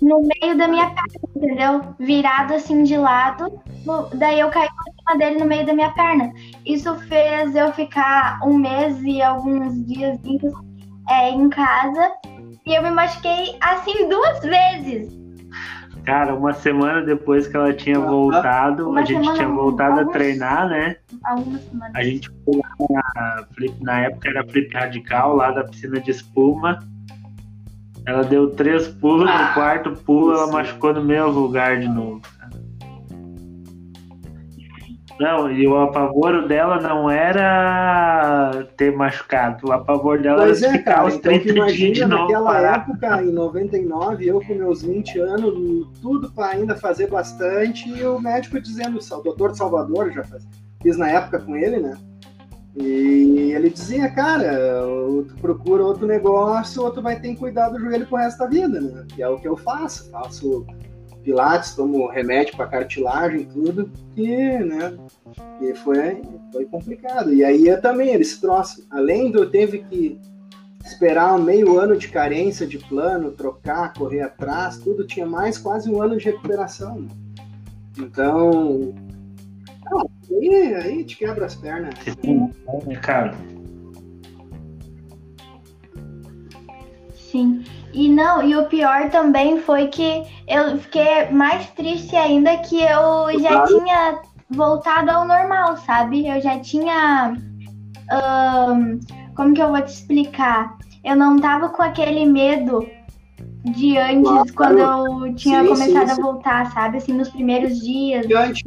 no 0.00 0.20
meio 0.40 0.56
da 0.56 0.66
minha 0.68 0.86
perna, 0.90 1.28
entendeu? 1.36 1.94
Virado 1.98 2.54
assim 2.54 2.82
de 2.82 2.96
lado. 2.96 3.60
no- 3.86 4.08
daí 4.14 4.38
eu 4.40 4.50
caí 4.50 4.68
por 4.68 4.84
cima 4.94 5.18
dele 5.18 5.38
no 5.40 5.46
meio 5.46 5.64
da 5.66 5.72
minha 5.72 5.90
perna. 5.92 6.30
Isso 6.66 6.94
fez 7.08 7.54
eu 7.56 7.72
ficar 7.72 8.38
um 8.44 8.58
mês 8.58 9.00
e 9.02 9.22
alguns 9.22 9.86
dias 9.86 10.18
é, 11.08 11.30
em 11.30 11.48
casa. 11.48 12.12
E 12.66 12.74
eu 12.74 12.82
me 12.82 12.90
machuquei 12.90 13.56
assim 13.60 14.08
duas 14.08 14.40
vezes. 14.40 15.18
Cara, 16.04 16.34
uma 16.34 16.52
semana 16.54 17.02
depois 17.02 17.46
que 17.46 17.56
ela 17.56 17.72
tinha 17.74 17.98
voltado, 18.00 18.88
Uma 18.90 19.00
a 19.00 19.04
gente 19.04 19.32
tinha 19.34 19.48
voltado 19.48 19.92
a 19.92 19.98
algumas- 19.98 20.12
treinar, 20.12 20.68
né? 20.68 20.96
Algumas 21.24 21.62
semanas. 21.62 21.94
A 21.94 22.02
gente 22.02 22.30
foi 22.44 22.56
lá 22.56 22.70
na, 22.90 23.44
na 23.82 24.00
época 24.00 24.28
era 24.30 24.44
flip 24.46 24.72
radical, 24.74 25.36
lá 25.36 25.50
da 25.52 25.64
piscina 25.64 26.00
de 26.00 26.10
espuma. 26.10 26.78
Ela 28.10 28.24
deu 28.24 28.50
três 28.50 28.88
pulos, 28.88 29.30
Ah, 29.30 29.48
no 29.48 29.54
quarto 29.54 29.92
pulo 30.04 30.32
ela 30.32 30.50
machucou 30.50 30.92
no 30.92 31.04
mesmo 31.04 31.30
lugar 31.30 31.78
de 31.78 31.86
novo. 31.88 32.20
Não, 35.20 35.52
e 35.52 35.64
o 35.68 35.76
apavoro 35.76 36.48
dela 36.48 36.80
não 36.80 37.08
era 37.08 38.66
ter 38.76 38.96
machucado. 38.96 39.68
O 39.68 39.72
apavor 39.72 40.18
dela 40.18 40.42
Pois 40.44 40.60
era 40.62 40.74
é, 40.74 40.78
ficar 40.78 40.94
cara. 40.94 41.06
os 41.08 41.14
Então 41.14 41.38
tu 41.38 41.42
30 41.44 41.66
dias 41.66 41.76
de 41.76 41.78
imagina 41.78 42.08
novo 42.08 42.22
naquela 42.22 42.52
parado. 42.52 42.90
época, 42.90 43.22
em 43.22 43.32
99, 43.32 44.26
eu 44.26 44.40
com 44.40 44.54
meus 44.54 44.82
20 44.82 45.18
anos, 45.20 45.88
tudo 46.00 46.32
pra 46.32 46.46
ainda 46.48 46.74
fazer 46.74 47.08
bastante, 47.08 47.88
e 47.88 48.02
o 48.04 48.18
médico 48.18 48.58
dizendo, 48.60 48.98
o 48.98 49.22
doutor 49.22 49.54
Salvador, 49.54 50.10
já 50.10 50.24
faz, 50.24 50.48
fiz 50.82 50.96
na 50.96 51.08
época 51.10 51.38
com 51.38 51.54
ele, 51.54 51.78
né? 51.80 51.96
E 52.76 53.52
ele 53.52 53.70
dizia, 53.70 54.08
cara, 54.10 54.82
tu 55.26 55.34
procura 55.40 55.84
outro 55.84 56.06
negócio, 56.06 56.82
ou 56.82 56.90
tu 56.90 57.02
vai 57.02 57.20
ter 57.20 57.30
que 57.30 57.36
cuidar 57.36 57.68
do 57.68 57.80
joelho 57.80 58.06
pro 58.06 58.16
resto 58.16 58.38
da 58.38 58.46
vida, 58.46 58.80
né? 58.80 59.04
Que 59.08 59.22
é 59.22 59.28
o 59.28 59.38
que 59.38 59.48
eu 59.48 59.56
faço. 59.56 60.08
Faço 60.10 60.64
pilates, 61.22 61.74
tomo 61.74 62.08
remédio 62.08 62.56
para 62.56 62.66
cartilagem, 62.66 63.44
tudo, 63.44 63.90
e, 64.16 64.58
né? 64.58 64.96
E 65.60 65.74
foi, 65.74 66.22
foi 66.52 66.64
complicado. 66.66 67.34
E 67.34 67.44
aí 67.44 67.66
eu 67.66 67.80
também, 67.80 68.14
eles 68.14 68.38
troço. 68.38 68.86
Além 68.88 69.30
de 69.30 69.38
eu 69.38 69.50
teve 69.50 69.78
que 69.78 70.18
esperar 70.84 71.34
um 71.34 71.42
meio 71.42 71.78
ano 71.78 71.96
de 71.96 72.08
carência 72.08 72.66
de 72.66 72.78
plano, 72.78 73.32
trocar, 73.32 73.92
correr 73.94 74.22
atrás, 74.22 74.78
tudo, 74.78 75.06
tinha 75.06 75.26
mais 75.26 75.58
quase 75.58 75.90
um 75.90 76.00
ano 76.00 76.16
de 76.16 76.24
recuperação. 76.24 77.06
Então. 77.98 78.94
Aí, 80.30 80.74
aí 80.74 81.04
te 81.04 81.16
quebra 81.16 81.46
as 81.46 81.54
pernas. 81.54 81.94
né, 82.86 82.96
Cara, 83.02 83.34
Sim. 87.14 87.64
E 87.92 88.08
não, 88.08 88.42
e 88.42 88.56
o 88.56 88.66
pior 88.66 89.08
também 89.10 89.60
foi 89.60 89.88
que 89.88 90.22
eu 90.48 90.78
fiquei 90.78 91.28
mais 91.30 91.68
triste 91.70 92.14
ainda 92.16 92.56
que 92.58 92.80
eu 92.80 93.40
já 93.40 93.48
Claro. 93.48 93.66
tinha 93.78 94.22
voltado 94.50 95.10
ao 95.10 95.26
normal, 95.26 95.76
sabe? 95.78 96.26
Eu 96.26 96.40
já 96.40 96.58
tinha. 96.60 97.36
ahn, 98.10 98.98
como 99.36 99.54
que 99.54 99.62
eu 99.62 99.70
vou 99.70 99.80
te 99.82 99.88
explicar? 99.92 100.76
Eu 101.04 101.16
não 101.16 101.38
tava 101.38 101.68
com 101.70 101.82
aquele 101.82 102.26
medo 102.26 102.86
de 103.64 103.96
antes, 103.96 104.50
Claro. 104.52 104.54
quando 104.54 104.78
eu 104.78 105.34
tinha 105.34 105.62
Sim, 105.62 105.68
começado 105.68 106.08
sim, 106.08 106.14
sim. 106.14 106.20
a 106.20 106.22
voltar, 106.24 106.72
sabe? 106.72 106.98
Assim, 106.98 107.12
nos 107.12 107.28
primeiros 107.28 107.78
dias. 107.80 108.22
Gigante. 108.26 108.62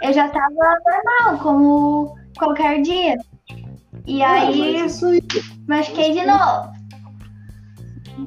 Eu 0.00 0.12
já 0.12 0.28
tava 0.28 0.48
normal, 0.54 1.42
como 1.42 2.16
qualquer 2.38 2.80
dia. 2.82 3.16
E 4.06 4.22
Ah, 4.22 4.32
aí, 4.48 4.80
mas 4.82 5.00
machuquei 5.66 6.12
de 6.12 6.24
novo. 6.26 6.72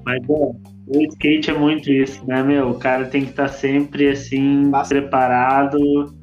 Mas 0.06 0.26
bom, 0.26 0.56
o 0.88 1.02
skate 1.04 1.50
é 1.50 1.58
muito 1.58 1.92
isso, 1.92 2.26
né, 2.26 2.44
meu? 2.44 2.70
O 2.72 2.80
cara 2.80 3.06
tem 3.08 3.24
que 3.24 3.32
estar 3.32 3.48
sempre 3.48 4.10
assim, 4.10 4.70
Basta- 4.70 4.94
preparado. 4.96 6.14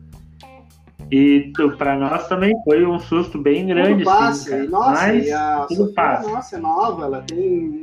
E 1.10 1.50
pra 1.78 1.98
nós 1.98 2.28
também 2.28 2.54
foi 2.64 2.84
um 2.84 2.98
susto 2.98 3.38
bem 3.38 3.66
grande, 3.66 4.04
Tudo 4.04 4.04
passa. 4.04 4.28
assim, 4.28 4.50
cara. 4.50 4.68
nossa, 4.70 4.90
Mas 4.90 5.26
e 5.26 5.32
a 5.32 5.64
tudo 5.66 5.76
Sofia, 5.78 5.94
passa. 5.94 6.30
nossa, 6.30 6.56
é 6.56 6.58
nova, 6.58 7.04
ela 7.04 7.22
tem 7.22 7.38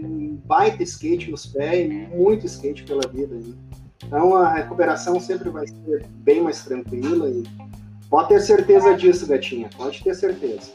um 0.06 0.40
baita 0.46 0.84
skate 0.84 1.32
nos 1.32 1.48
pés, 1.48 1.90
e 1.90 2.16
muito 2.16 2.46
skate 2.46 2.84
pela 2.84 3.02
vida. 3.12 3.34
né? 3.36 3.54
Então 4.04 4.36
a 4.36 4.50
recuperação 4.54 5.20
sempre 5.20 5.50
vai 5.50 5.66
ser 5.68 6.06
bem 6.24 6.42
mais 6.42 6.64
tranquila 6.64 7.30
e 7.30 7.44
pode 8.10 8.30
ter 8.30 8.40
certeza 8.42 8.94
disso, 8.96 9.28
gatinha. 9.28 9.70
Pode 9.78 10.04
ter 10.04 10.14
certeza. 10.14 10.72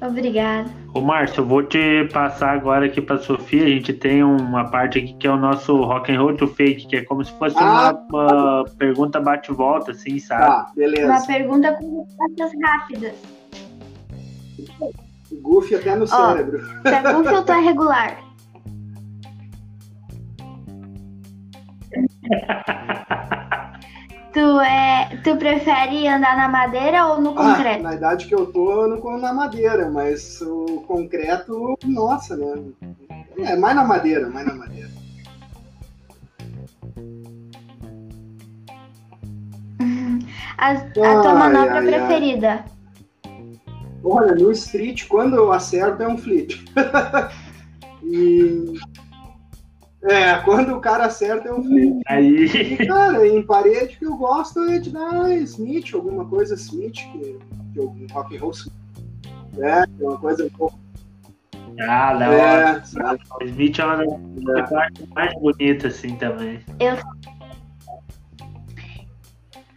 Obrigada. 0.00 0.68
Ô, 0.92 1.00
Márcio, 1.00 1.42
eu 1.42 1.46
vou 1.46 1.62
te 1.62 2.04
passar 2.12 2.50
agora 2.50 2.86
aqui 2.86 3.00
pra 3.00 3.18
Sofia. 3.18 3.64
A 3.64 3.68
gente 3.68 3.92
tem 3.92 4.22
uma 4.24 4.68
parte 4.68 4.98
aqui 4.98 5.14
que 5.14 5.26
é 5.26 5.30
o 5.30 5.36
nosso 5.36 5.76
rock 5.76 6.10
and 6.12 6.20
roll 6.20 6.36
to 6.36 6.48
fake, 6.48 6.88
que 6.88 6.96
é 6.96 7.04
como 7.04 7.24
se 7.24 7.30
fosse 7.38 7.56
Ah. 7.58 7.96
uma, 8.10 8.26
uma 8.26 8.64
pergunta 8.76 9.20
bate-volta, 9.20 9.92
assim, 9.92 10.18
sabe? 10.18 10.42
Tá, 10.46 10.56
Uma 10.66 10.74
beleza. 10.74 11.26
pergunta 11.26 11.72
com 11.74 12.04
respostas 12.04 12.50
rápidas. 12.64 13.14
Goofy 15.40 15.74
até 15.76 15.94
no 15.96 16.06
cérebro. 16.06 16.60
Tu 16.82 16.88
é 16.88 17.02
goofy 17.12 17.34
ou 17.34 17.42
tu 17.44 17.52
é 17.52 17.60
regular? 17.60 18.18
Tu, 24.32 24.60
é, 24.60 25.20
tu 25.22 25.36
prefere 25.36 26.08
andar 26.08 26.34
na 26.38 26.48
madeira 26.48 27.04
ou 27.06 27.20
no 27.20 27.32
Ah, 27.38 27.54
concreto? 27.54 27.82
na 27.82 27.94
idade 27.94 28.24
que 28.26 28.34
eu 28.34 28.46
tô, 28.50 28.82
eu 28.84 28.88
não 28.88 28.98
como 28.98 29.18
na 29.18 29.30
madeira, 29.30 29.90
mas 29.90 30.40
o 30.40 30.82
concreto, 30.88 31.78
nossa, 31.84 32.34
né? 32.34 32.62
É, 33.40 33.54
mais 33.56 33.76
na 33.76 33.84
madeira, 33.84 34.30
mais 34.30 34.46
na 34.46 34.54
madeira. 34.54 34.88
A, 40.58 40.70
a 40.70 40.76
tua 40.86 41.32
Ai, 41.32 41.38
manobra 41.38 41.80
ai, 41.80 41.94
ai. 41.94 42.64
Olha, 44.04 44.34
no 44.34 44.50
street, 44.52 45.06
quando 45.06 45.36
eu 45.36 45.52
acerto, 45.52 46.02
é 46.02 46.08
um 46.08 46.18
flip. 46.18 46.64
e. 48.02 48.74
É, 50.02 50.34
quando 50.40 50.74
o 50.74 50.80
cara 50.80 51.06
acerta, 51.06 51.48
é 51.48 51.52
um 51.52 51.62
flip. 51.62 52.00
Aí, 52.08 52.46
E, 52.46 52.86
cara, 52.86 53.26
em 53.26 53.40
parede 53.42 53.96
que 53.96 54.04
eu 54.04 54.16
gosto 54.16 54.60
é 54.64 54.80
de 54.80 54.90
dar 54.90 55.30
Smith, 55.42 55.94
alguma 55.94 56.24
coisa 56.24 56.54
Smith, 56.54 56.94
que, 56.94 57.38
que 57.72 57.78
eu, 57.78 57.88
um 57.88 58.06
rock 58.12 58.36
and 58.36 58.40
roll 58.40 58.50
Smith. 58.50 58.74
É, 59.58 59.86
que 59.86 60.02
é 60.02 60.08
uma 60.08 60.18
coisa 60.18 60.44
um 60.44 60.50
pouco. 60.50 60.78
ah, 61.80 62.14
da 62.14 62.30
hora. 62.30 62.84
É? 62.96 63.44
O 63.44 63.46
Smith 63.46 63.78
é 63.78 63.84
uma 63.84 63.96
das 64.42 64.70
partes 64.70 65.08
mais 65.10 65.34
bonitas, 65.40 65.94
assim, 65.94 66.16
também. 66.16 66.60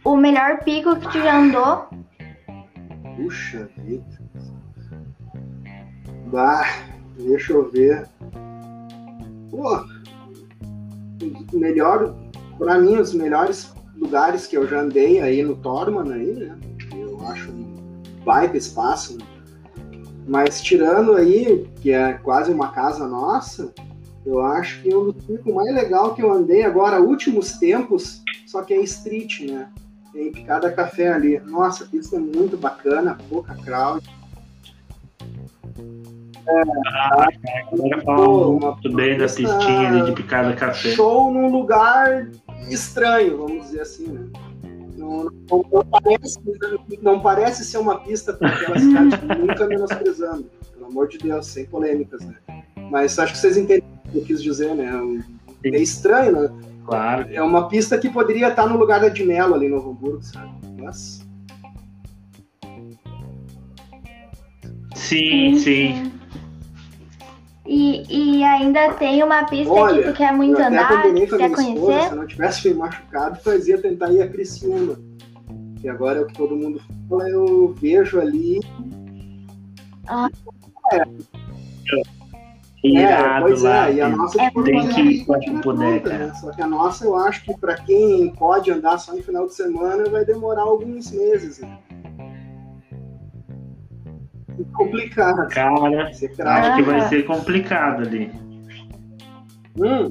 O 0.02 0.16
melhor 0.16 0.58
pico 0.64 0.96
que 0.96 1.08
tu 1.12 1.20
já 1.20 1.38
andou? 1.38 1.88
Puxa 3.16 3.68
vida. 3.78 4.15
Bah, 6.26 6.86
Deixa 7.18 7.54
eu 7.54 7.70
ver. 7.70 8.06
Pô, 9.50 9.84
melhor, 11.52 12.14
para 12.58 12.78
mim, 12.78 12.96
os 12.96 13.14
melhores 13.14 13.72
lugares 13.96 14.46
que 14.46 14.56
eu 14.56 14.66
já 14.66 14.82
andei 14.82 15.20
aí 15.20 15.42
no 15.42 15.56
Torman 15.56 16.12
aí, 16.12 16.34
né? 16.34 16.58
Eu 16.94 17.18
acho 17.26 17.50
um 17.50 18.02
baita 18.24 18.56
espaço. 18.56 19.16
Mas 20.28 20.60
tirando 20.60 21.14
aí, 21.14 21.66
que 21.80 21.90
é 21.90 22.14
quase 22.14 22.52
uma 22.52 22.72
casa 22.72 23.06
nossa, 23.06 23.72
eu 24.26 24.40
acho 24.42 24.82
que 24.82 24.94
o 24.94 25.14
circo 25.24 25.54
mais 25.54 25.72
legal 25.74 26.14
que 26.14 26.22
eu 26.22 26.32
andei 26.32 26.64
agora, 26.64 27.00
últimos 27.00 27.52
tempos, 27.52 28.22
só 28.46 28.62
que 28.62 28.74
é 28.74 28.82
street, 28.82 29.42
né? 29.48 29.70
Tem 30.12 30.32
cada 30.32 30.70
café 30.72 31.12
ali. 31.12 31.38
Nossa, 31.40 31.84
a 31.84 31.86
pista 31.86 32.16
é 32.16 32.20
muito 32.20 32.56
bacana, 32.56 33.16
pouca 33.28 33.54
crowd. 33.54 34.04
É, 36.48 36.62
ah, 36.86 37.28
agora 37.72 38.02
fala 38.02 38.50
muito 38.50 38.94
bem 38.94 39.18
da 39.18 39.24
pistinha 39.24 39.88
ali 39.88 40.04
de 40.04 40.12
picada 40.12 40.54
café. 40.54 40.92
Show 40.92 41.32
num 41.32 41.50
lugar 41.50 42.28
estranho, 42.68 43.38
vamos 43.38 43.64
dizer 43.64 43.80
assim, 43.80 44.06
né? 44.08 44.26
Não, 44.96 45.24
não, 45.50 45.64
não, 45.72 45.84
parece, 45.84 46.38
não 47.02 47.20
parece 47.20 47.64
ser 47.64 47.78
uma 47.78 47.98
pista 48.00 48.32
para 48.32 48.48
aquela 48.48 48.78
cidade, 48.80 49.40
nunca 49.40 49.66
menosprezando, 49.66 50.46
pelo 50.72 50.86
amor 50.86 51.08
de 51.08 51.18
Deus, 51.18 51.46
sem 51.46 51.66
polêmicas, 51.66 52.24
né? 52.24 52.36
Mas 52.90 53.18
acho 53.18 53.32
que 53.32 53.38
vocês 53.38 53.56
entendem 53.56 53.84
o 54.06 54.10
que 54.10 54.18
eu 54.18 54.24
quis 54.24 54.42
dizer, 54.42 54.74
né? 54.74 54.90
É 55.64 55.78
estranho, 55.80 56.32
né? 56.32 56.50
Claro. 56.84 57.26
É 57.30 57.42
uma 57.42 57.68
pista 57.68 57.98
que 57.98 58.08
poderia 58.08 58.48
estar 58.48 58.68
no 58.68 58.78
lugar 58.78 59.00
da 59.00 59.08
de 59.08 59.24
Mello 59.24 59.54
ali 59.54 59.68
no 59.68 59.78
Hamburgo, 59.78 60.22
sabe? 60.22 60.52
Mas... 60.78 61.26
Sim, 64.94 65.58
sim. 65.58 66.12
E, 67.66 68.38
e 68.38 68.44
ainda 68.44 68.92
tem 68.94 69.22
uma 69.22 69.44
pista 69.44 69.72
Olha, 69.72 70.02
que 70.02 70.08
tu 70.08 70.16
quer 70.16 70.32
muito 70.32 70.60
eu 70.60 70.66
andar, 70.66 71.02
que 71.02 71.26
tu 71.26 71.36
quer 71.36 71.50
conhecer. 71.50 71.74
Esposa, 71.74 72.02
se 72.02 72.10
eu 72.10 72.16
não 72.16 72.26
tivesse 72.26 72.68
me 72.68 72.74
machucado, 72.74 73.40
fazia 73.40 73.78
tentar 73.80 74.12
ir 74.12 74.22
a 74.22 74.28
Criciúma. 74.28 74.96
Que 75.80 75.88
agora 75.88 76.18
é 76.18 76.22
o 76.22 76.26
que 76.26 76.34
todo 76.34 76.56
mundo 76.56 76.80
fala, 77.08 77.28
eu 77.28 77.74
vejo 77.80 78.20
ali. 78.20 78.60
Ah. 80.06 80.28
É. 80.92 81.02
É, 82.94 83.40
pois 83.40 83.62
lá, 83.62 83.90
é, 83.90 83.94
e 83.94 84.00
a 84.00 84.08
nossa 84.08 84.40
é, 84.40 84.50
tem 84.50 84.88
que 84.88 85.00
ir 85.00 85.24
quando 85.24 85.60
puder, 85.60 86.04
né? 86.04 86.32
Só 86.40 86.52
que 86.52 86.62
a 86.62 86.66
nossa, 86.66 87.04
eu 87.04 87.16
acho 87.16 87.42
que 87.42 87.56
para 87.58 87.74
quem 87.74 88.30
pode 88.30 88.70
andar 88.70 88.98
só 88.98 89.16
em 89.16 89.22
final 89.22 89.46
de 89.46 89.54
semana, 89.54 90.08
vai 90.08 90.24
demorar 90.24 90.62
alguns 90.62 91.10
meses, 91.10 91.58
né? 91.58 91.78
Complicado. 94.64 95.48
Cara, 95.48 96.08
acho 96.08 96.76
que 96.76 96.82
vai 96.82 97.00
ser 97.08 97.24
complicado 97.24 98.02
ali. 98.02 98.30
Hum. 99.78 100.10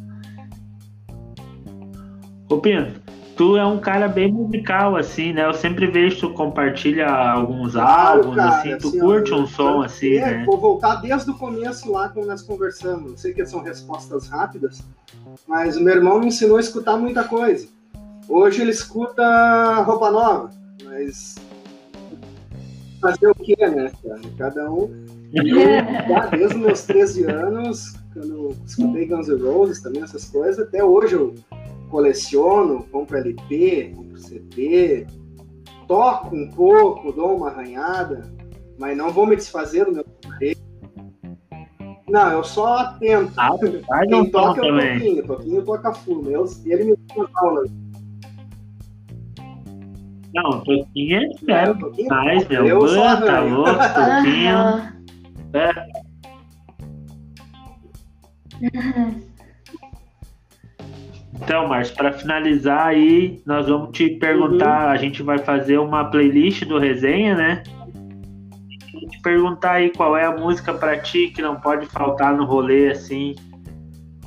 Ô 2.49 2.58
Pinto, 2.58 3.01
tu 3.36 3.58
é 3.58 3.65
um 3.65 3.79
cara 3.79 4.08
bem 4.08 4.31
musical, 4.31 4.95
assim, 4.95 5.34
né? 5.34 5.45
Eu 5.45 5.53
sempre 5.53 5.88
vejo 5.88 6.19
tu 6.19 6.34
compartilha 6.34 7.08
alguns 7.08 7.73
claro, 7.73 8.19
álbuns, 8.19 8.36
cara, 8.36 8.55
assim, 8.58 8.77
tu 8.77 8.88
assim, 8.89 8.99
curte 8.99 9.34
um 9.34 9.47
som 9.47 9.81
assim, 9.81 10.15
é, 10.17 10.38
né? 10.38 10.45
Vou 10.45 10.60
voltar 10.60 10.95
desde 10.95 11.31
o 11.31 11.34
começo 11.34 11.91
lá 11.91 12.10
quando 12.10 12.27
nós 12.27 12.41
conversamos. 12.41 13.19
Sei 13.19 13.34
que 13.34 13.45
são 13.45 13.62
respostas 13.62 14.27
rápidas, 14.27 14.84
mas 15.47 15.75
o 15.75 15.84
meu 15.84 15.95
irmão 15.95 16.19
me 16.19 16.27
ensinou 16.27 16.58
a 16.58 16.62
escutar 16.62 16.97
muita 16.97 17.23
coisa. 17.23 17.67
Hoje 18.27 18.62
ele 18.62 18.71
escuta 18.71 19.81
roupa 19.81 20.12
nova, 20.12 20.49
mas 20.84 21.36
fazer 23.09 23.27
o 23.27 23.35
quê, 23.35 23.55
né, 23.59 23.91
cara? 24.03 24.21
Cada 24.37 24.71
um. 24.71 24.89
Eu, 25.33 25.45
desde 26.31 26.55
os 26.57 26.61
meus 26.61 26.81
13 26.83 27.25
anos, 27.25 27.93
quando 28.13 28.55
escutei 28.65 29.07
Guns 29.07 29.27
N' 29.27 29.41
Roses 29.41 29.81
também, 29.81 30.03
essas 30.03 30.25
coisas, 30.25 30.67
até 30.67 30.83
hoje 30.83 31.15
eu 31.15 31.35
coleciono, 31.89 32.85
compro 32.91 33.17
LP, 33.17 33.93
compro 33.95 34.17
CD, 34.17 35.05
toco 35.87 36.35
um 36.35 36.49
pouco, 36.49 37.11
dou 37.11 37.37
uma 37.37 37.49
arranhada, 37.49 38.23
mas 38.77 38.97
não 38.97 39.11
vou 39.11 39.25
me 39.25 39.35
desfazer 39.35 39.85
do 39.85 39.91
meu 39.93 40.05
não, 42.07 42.31
eu 42.31 42.43
só 42.43 42.77
atento. 42.77 43.33
Ah, 43.35 43.57
Quem 44.07 44.29
toca 44.29 44.65
é 44.65 44.71
o 44.71 44.93
Toquinho, 44.93 45.25
Toquinho 45.25 45.65
toca 45.65 45.93
full. 45.93 46.29
Eu, 46.29 46.45
ele 46.65 46.83
me 46.83 46.95
dá 46.95 47.23
as 47.23 47.35
aulas. 47.35 47.71
Não, 50.36 50.60
Toquinho 50.60 51.17
é 51.17 51.30
sério 51.45 51.91
demais, 51.93 52.45
meu. 52.50 52.67
Eu 52.67 52.80
Banta, 52.82 53.26
tá 53.26 53.39
louco, 53.39 53.71
Toquinho. 53.71 54.93
É. 55.54 55.71
Então, 61.34 61.69
Márcio, 61.69 61.95
para 61.95 62.12
finalizar 62.12 62.88
aí, 62.88 63.41
nós 63.45 63.67
vamos 63.67 63.98
te 63.98 64.10
perguntar, 64.10 64.88
uhum. 64.88 64.91
a 64.91 64.98
gente 64.98 65.24
vai 65.24 65.38
fazer 65.38 65.78
uma 65.78 66.04
playlist 66.04 66.65
do 66.65 66.78
resenha, 66.78 67.36
né? 67.36 67.63
E 68.93 69.08
te 69.08 69.21
perguntar 69.21 69.74
aí 69.74 69.89
qual 69.91 70.17
é 70.17 70.26
a 70.26 70.36
música 70.36 70.74
para 70.74 71.00
ti 71.00 71.30
que 71.30 71.41
não 71.41 71.62
pode 71.62 71.86
faltar 71.86 72.36
no 72.36 72.43
rolê 72.43 72.91
assim. 72.91 73.36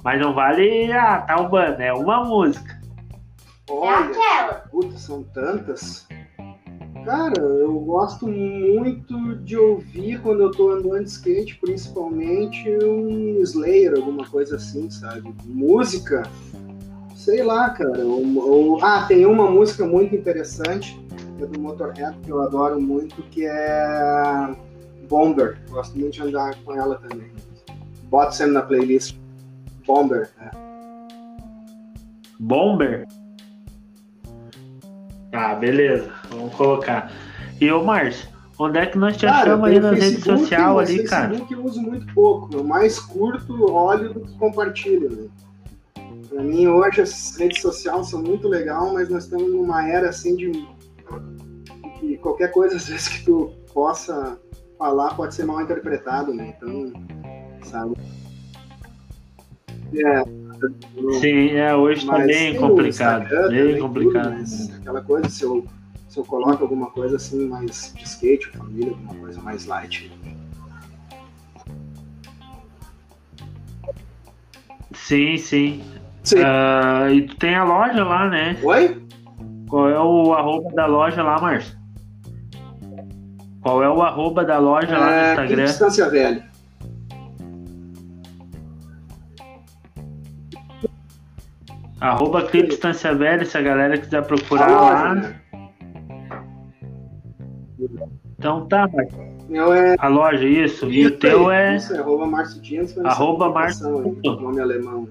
Mas 0.03 0.19
não 0.19 0.33
vale 0.33 0.91
ah, 0.91 1.19
tal 1.19 1.43
tá 1.45 1.49
banda, 1.49 1.85
é 1.85 1.93
uma 1.93 2.25
música. 2.25 2.78
Olha, 3.71 3.89
é 3.89 4.09
aquela. 4.09 4.55
Putz, 4.71 5.01
são 5.01 5.23
tantas. 5.23 6.07
Cara, 7.05 7.41
eu 7.41 7.73
gosto 7.81 8.27
muito 8.27 9.37
de 9.37 9.57
ouvir 9.57 10.21
quando 10.21 10.43
eu 10.43 10.51
tô 10.51 10.71
andando 10.71 11.05
de 11.05 11.11
skate, 11.11 11.59
principalmente 11.59 12.69
um 12.85 13.41
Slayer, 13.41 13.95
alguma 13.97 14.29
coisa 14.29 14.57
assim, 14.57 14.91
sabe? 14.91 15.35
Música, 15.45 16.23
sei 17.15 17.43
lá, 17.43 17.71
cara. 17.71 18.03
ah, 18.83 19.07
tem 19.07 19.25
uma 19.25 19.51
música 19.51 19.87
muito 19.87 20.15
interessante, 20.15 21.01
que 21.37 21.45
é 21.45 21.47
do 21.47 21.59
Motorhead, 21.59 22.19
que 22.21 22.31
eu 22.31 22.43
adoro 22.43 22.81
muito, 22.81 23.23
que 23.31 23.47
é 23.47 24.55
Bomber. 25.09 25.59
Gosto 25.71 25.99
muito 25.99 26.13
de 26.13 26.23
andar 26.23 26.55
com 26.63 26.75
ela 26.75 26.97
também. 27.09 27.31
Bota 28.05 28.33
sempre 28.33 28.53
na 28.53 28.63
playlist. 28.63 29.17
Bomber, 29.87 30.31
é. 30.41 30.51
Bomber? 32.39 33.07
Ah, 35.39 35.55
beleza. 35.55 36.11
Vamos 36.31 36.53
colocar. 36.55 37.13
E 37.61 37.71
ô 37.71 37.85
Márcio, 37.85 38.29
onde 38.59 38.79
é 38.79 38.87
que 38.87 38.99
nós 38.99 39.17
te 39.17 39.25
cara, 39.25 39.55
achamos 39.55 39.69
aí 39.69 39.79
nas 39.79 39.99
redes 39.99 40.25
sociais 40.25 40.79
ali, 40.79 41.05
cara? 41.05 41.29
Facebook 41.29 41.53
eu 41.53 41.65
uso 41.65 41.81
muito 41.81 42.13
pouco. 42.13 42.53
Eu 42.53 42.65
mais 42.65 42.99
curto, 42.99 43.73
olho 43.73 44.15
do 44.15 44.21
que 44.21 44.37
compartilho, 44.37 45.11
né? 45.11 45.29
Pra 46.29 46.43
mim 46.43 46.67
hoje 46.67 47.01
as 47.01 47.37
redes 47.37 47.63
sociais 47.63 48.09
são 48.09 48.21
muito 48.21 48.49
legal, 48.49 48.93
mas 48.93 49.09
nós 49.09 49.25
estamos 49.25 49.49
numa 49.49 49.89
era 49.89 50.09
assim 50.09 50.35
de 50.35 50.51
que 52.01 52.19
qualquer 52.19 52.51
coisa 52.51 52.77
às 52.77 52.89
vezes 52.89 53.09
que 53.09 53.25
tu 53.25 53.53
possa 53.73 54.39
falar 54.77 55.15
pode 55.15 55.35
ser 55.35 55.45
mal 55.45 55.61
interpretado, 55.61 56.35
né? 56.35 56.55
Então, 56.57 56.93
sabe? 57.63 57.97
É, 59.95 60.23
Sim, 61.21 61.51
é, 61.53 61.75
hoje 61.75 62.07
tá 62.07 62.19
bem 62.19 62.57
complicado. 62.57 63.29
Bem 63.49 63.79
complicado. 63.79 64.45
Tudo, 64.45 64.77
aquela 64.77 65.03
coisa, 65.03 65.29
se 65.29 65.45
eu, 65.45 65.67
se 66.09 66.19
eu 66.19 66.25
coloco 66.25 66.63
alguma 66.63 66.91
coisa 66.91 67.17
assim 67.17 67.49
mais 67.49 67.93
de 67.97 68.05
skate, 68.05 68.49
família, 68.49 68.91
alguma 68.91 69.15
coisa 69.15 69.41
mais 69.41 69.67
light. 69.67 70.11
Sim, 74.95 75.37
sim. 75.39 75.83
sim. 76.23 76.37
Uh, 76.37 77.13
e 77.15 77.23
tu 77.23 77.37
tem 77.37 77.55
a 77.55 77.65
loja 77.65 78.05
lá, 78.05 78.29
né? 78.29 78.59
Oi? 78.63 79.03
Qual 79.69 79.89
é 79.89 80.01
o 80.01 80.33
arroba 80.35 80.71
da 80.73 80.87
loja 80.87 81.23
lá, 81.23 81.41
Márcio? 81.41 81.77
Qual 83.61 83.83
é 83.83 83.89
o 83.89 84.03
arroba 84.03 84.45
da 84.45 84.59
loja 84.59 84.95
é, 84.95 84.99
lá 84.99 85.07
no 85.07 85.13
é, 85.13 85.31
Instagram? 85.31 85.65
Distância 85.65 86.09
Velha. 86.09 86.48
Arroba 92.01 92.43
Clipe 92.43 92.69
Distância 92.69 93.15
Velha, 93.15 93.45
se 93.45 93.59
a 93.59 93.63
galera 93.63 93.99
quiser 93.99 94.25
procurar 94.25 94.71
lá. 94.71 95.15
Né? 95.15 95.41
Então 98.39 98.67
tá, 98.67 98.89
Meu 99.49 99.73
é... 99.73 99.97
A 99.99 100.07
loja, 100.07 100.47
isso. 100.47 100.89
E 100.89 101.07
o 101.07 101.19
teu 101.19 101.51
é. 101.51 101.77
Isso, 101.77 101.95
é 101.95 101.99
arroba 101.99 102.27
Márcio 102.27 102.61
Dias. 102.61 102.97
Arroba 102.99 103.51
Márcio. 103.51 104.17
Nome 104.23 104.61
alemão. 104.61 105.09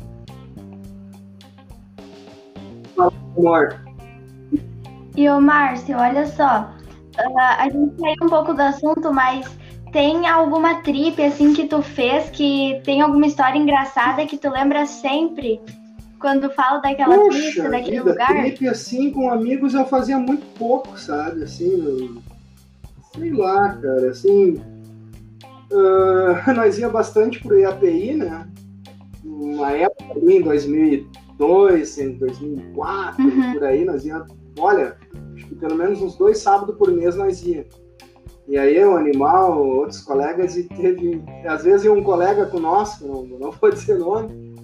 Amor. 2.98 3.82
E 5.16 5.30
o 5.30 5.42
Márcio, 5.42 5.98
olha 5.98 6.26
só. 6.26 6.72
Uh, 7.20 7.40
a 7.58 7.70
gente 7.70 8.00
saiu 8.00 8.16
um 8.24 8.30
pouco 8.30 8.54
do 8.54 8.62
assunto, 8.62 9.12
mas 9.12 9.58
tem 9.92 10.28
alguma 10.28 10.76
trip 10.82 11.22
assim 11.22 11.54
que 11.54 11.66
tu 11.66 11.82
fez 11.82 12.30
que 12.30 12.80
tem 12.84 13.02
alguma 13.02 13.26
história 13.26 13.58
engraçada 13.58 14.26
que 14.26 14.38
tu 14.38 14.50
lembra 14.50 14.86
sempre? 14.86 15.60
Quando 16.20 16.50
falo 16.52 16.82
daquela 16.82 17.18
Puxa 17.18 17.38
pista, 17.38 17.70
daquele 17.70 17.98
vida, 18.00 18.12
lugar. 18.12 18.28
Trip, 18.28 18.68
assim, 18.68 19.12
com 19.12 19.30
amigos 19.30 19.74
eu 19.74 19.86
fazia 19.86 20.18
muito 20.18 20.46
pouco, 20.58 21.00
sabe? 21.00 21.44
Assim, 21.44 21.84
eu... 21.86 22.22
sei 23.14 23.32
lá, 23.34 23.74
cara, 23.74 24.10
assim. 24.10 24.62
uh, 25.72 26.52
nós 26.56 26.78
ia 26.78 26.90
bastante 26.90 27.40
pro 27.42 27.60
IAPI, 27.60 28.16
né? 28.16 28.48
Na 29.24 29.72
época 29.72 30.14
ali, 30.14 30.38
em 30.38 30.42
2002, 30.42 31.98
em 31.98 32.14
2004, 32.14 33.24
uhum. 33.24 33.54
por 33.54 33.64
aí, 33.64 33.86
nós 33.86 34.06
ia, 34.06 34.26
olha, 34.58 34.98
acho 35.36 35.48
que 35.48 35.56
pelo 35.56 35.76
menos 35.76 36.02
uns 36.02 36.16
dois 36.16 36.38
sábados 36.40 36.76
por 36.78 36.92
mês 36.92 37.16
nós 37.16 37.44
ia. 37.46 37.66
E 38.48 38.58
aí 38.58 38.82
o 38.84 38.96
animal, 38.96 39.62
outros 39.62 40.00
colegas, 40.02 40.56
e 40.56 40.64
teve, 40.64 41.22
às 41.46 41.66
vezes 41.66 41.86
um 41.86 42.02
colega 42.02 42.46
com 42.46 42.60
nós, 42.60 43.02
não, 43.02 43.24
não 43.26 43.52
vou 43.52 43.70
dizer 43.70 44.00
nome, 44.00 44.56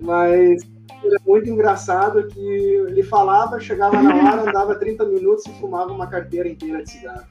mas 0.00 0.62
era 1.06 1.20
muito 1.26 1.48
engraçado 1.48 2.26
que 2.28 2.40
ele 2.40 3.02
falava, 3.02 3.60
chegava 3.60 4.00
na 4.02 4.14
hora, 4.14 4.48
andava 4.48 4.74
30 4.74 5.04
minutos 5.06 5.46
e 5.46 5.60
fumava 5.60 5.92
uma 5.92 6.06
carteira 6.06 6.48
inteira 6.48 6.82
de 6.82 6.90
cigarro. 6.90 7.26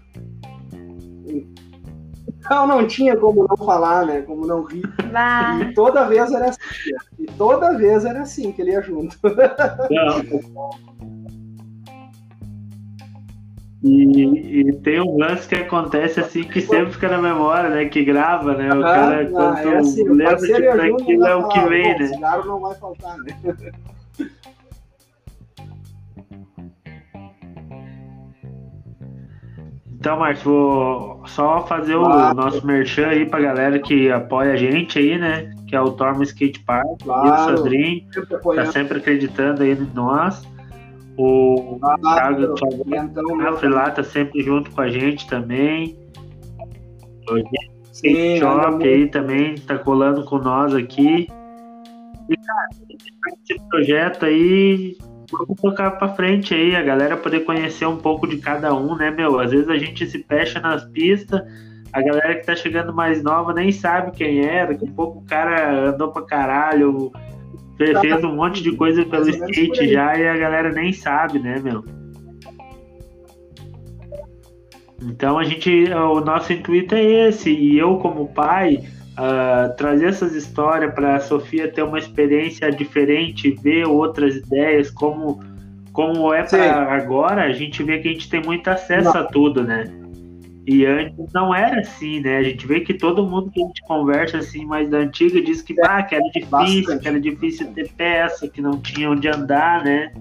Então 2.45 2.67
não 2.67 2.85
tinha 2.85 3.17
como 3.17 3.47
não 3.47 3.57
falar, 3.57 4.05
né? 4.05 4.21
Como 4.21 4.45
não 4.45 4.63
rir. 4.63 4.83
Ah. 5.13 5.59
E 5.61 5.73
toda 5.73 6.07
vez 6.07 6.31
era 6.31 6.49
assim. 6.49 6.59
E 7.17 7.25
toda 7.25 7.75
vez 7.75 8.05
era 8.05 8.21
assim 8.21 8.51
que 8.51 8.61
ele 8.61 8.71
ia 8.71 8.81
junto. 8.81 9.17
E, 13.87 14.61
e, 14.61 14.73
tem 14.77 14.99
um 14.99 15.15
lance 15.15 15.47
que 15.47 15.53
acontece 15.53 16.19
assim 16.19 16.43
que 16.43 16.59
sempre 16.59 16.93
fica 16.93 17.07
na 17.07 17.19
memória, 17.19 17.69
né? 17.69 17.85
Que 17.85 18.03
grava, 18.03 18.55
né? 18.55 18.73
O 18.73 18.83
ah, 18.83 18.93
cara, 18.93 19.25
quando 19.27 19.57
é 19.59 19.77
assim, 19.77 20.03
lembra 20.09 20.37
de 20.37 20.67
aquilo 20.67 21.27
é 21.27 21.35
o 21.35 21.47
que 21.49 21.59
vem, 21.59 21.99
né? 21.99 22.11
O 22.17 22.45
não 22.45 22.59
vai 22.59 22.73
faltar, 22.73 23.15
né? 23.19 23.37
Então, 29.93 30.17
Márcio, 30.17 30.51
vou 30.51 31.27
só 31.27 31.65
fazer 31.67 31.95
o 31.95 32.33
nosso 32.33 32.65
merchan 32.65 33.07
aí 33.07 33.25
pra 33.25 33.39
galera 33.39 33.77
que 33.77 34.11
apoia 34.11 34.53
a 34.53 34.55
gente 34.55 34.97
aí, 34.97 35.17
né? 35.17 35.51
Que 35.67 35.75
é 35.75 35.81
o 35.81 35.91
Tormo 35.91 36.23
Skate 36.23 36.59
Park, 36.61 37.03
claro. 37.03 37.53
o 37.53 37.57
Sandrinho, 37.57 38.03
tá 38.55 38.65
sempre 38.67 38.97
acreditando 38.97 39.61
aí 39.61 39.71
em 39.73 39.91
nós. 39.93 40.43
O 41.17 41.79
ah, 41.81 41.97
Thiago 41.97 42.43
então, 42.43 43.91
tá 43.93 44.03
sempre 44.03 44.41
junto 44.41 44.71
com 44.71 44.81
a 44.81 44.89
gente 44.89 45.27
também. 45.27 45.97
O 47.29 47.35
Sim, 47.95 48.37
Shop 48.39 48.85
aí 48.85 49.07
também 49.07 49.55
tá 49.55 49.77
colando 49.77 50.25
com 50.25 50.37
nós 50.37 50.75
aqui. 50.75 51.29
E, 52.29 52.37
cara, 52.37 52.67
esse 53.49 53.59
projeto 53.69 54.25
aí, 54.25 54.97
vamos 55.31 55.55
tocar 55.61 55.91
pra 55.91 56.09
frente 56.09 56.53
aí, 56.53 56.75
a 56.75 56.83
galera 56.83 57.15
poder 57.15 57.45
conhecer 57.45 57.85
um 57.85 57.97
pouco 57.97 58.27
de 58.27 58.37
cada 58.37 58.75
um, 58.75 58.95
né, 58.95 59.11
meu? 59.11 59.39
Às 59.39 59.51
vezes 59.51 59.69
a 59.69 59.77
gente 59.77 60.05
se 60.07 60.21
fecha 60.23 60.59
nas 60.59 60.83
pistas, 60.85 61.41
a 61.93 62.01
galera 62.01 62.35
que 62.35 62.45
tá 62.45 62.53
chegando 62.53 62.93
mais 62.93 63.23
nova 63.23 63.53
nem 63.53 63.71
sabe 63.71 64.11
quem 64.11 64.45
é, 64.45 64.65
daqui 64.65 64.85
a 64.85 64.91
pouco 64.91 65.19
o 65.19 65.25
cara 65.25 65.91
andou 65.91 66.11
pra 66.11 66.23
caralho, 66.23 67.13
fez 67.77 68.23
um 68.23 68.35
monte 68.35 68.63
de 68.63 68.75
coisa 68.75 69.05
pelo 69.05 69.29
skate 69.29 69.91
já 69.91 70.17
e 70.17 70.27
a 70.27 70.37
galera 70.37 70.71
nem 70.71 70.93
sabe, 70.93 71.39
né, 71.39 71.59
meu? 71.61 71.83
Então 75.01 75.37
a 75.37 75.43
gente, 75.43 75.91
o 75.91 76.21
nosso 76.21 76.53
intuito 76.53 76.95
é 76.95 77.03
esse, 77.03 77.51
e 77.51 77.77
eu 77.77 77.97
como 77.97 78.29
pai, 78.29 78.81
uh, 79.15 79.75
trazer 79.75 80.07
essas 80.07 80.33
histórias 80.33 80.93
para 80.93 81.15
a 81.15 81.19
Sofia 81.19 81.71
ter 81.71 81.83
uma 81.83 81.99
experiência 81.99 82.71
diferente, 82.71 83.51
ver 83.51 83.85
outras 83.85 84.35
ideias, 84.37 84.89
como, 84.89 85.43
como 85.91 86.33
é 86.33 86.43
para 86.43 86.93
agora, 86.93 87.43
a 87.43 87.51
gente 87.51 87.83
vê 87.83 87.99
que 87.99 88.07
a 88.07 88.11
gente 88.11 88.29
tem 88.29 88.41
muito 88.41 88.67
acesso 88.69 89.13
Não. 89.13 89.21
a 89.21 89.23
tudo, 89.25 89.63
né? 89.63 89.85
E 90.67 90.83
antes 90.85 91.31
não 91.31 91.53
era 91.53 91.79
assim, 91.81 92.19
né? 92.21 92.37
A 92.37 92.43
gente 92.43 92.65
vê 92.65 92.79
que 92.79 92.95
todo 92.95 93.25
mundo 93.25 93.51
que 93.51 93.61
a 93.61 93.67
gente 93.67 93.81
conversa 93.83 94.39
assim, 94.39 94.65
mais 94.65 94.89
da 94.89 94.97
antiga, 94.97 95.39
diz 95.39 95.61
que, 95.61 95.75
ah, 95.81 96.01
que 96.01 96.15
era 96.15 96.23
difícil, 96.29 96.49
Bastante. 96.49 97.01
que 97.01 97.07
era 97.07 97.21
difícil 97.21 97.67
ter 97.73 97.91
peça, 97.91 98.47
que 98.47 98.61
não 98.61 98.79
tinha 98.79 99.11
onde 99.11 99.27
andar, 99.27 99.83
né? 99.83 100.11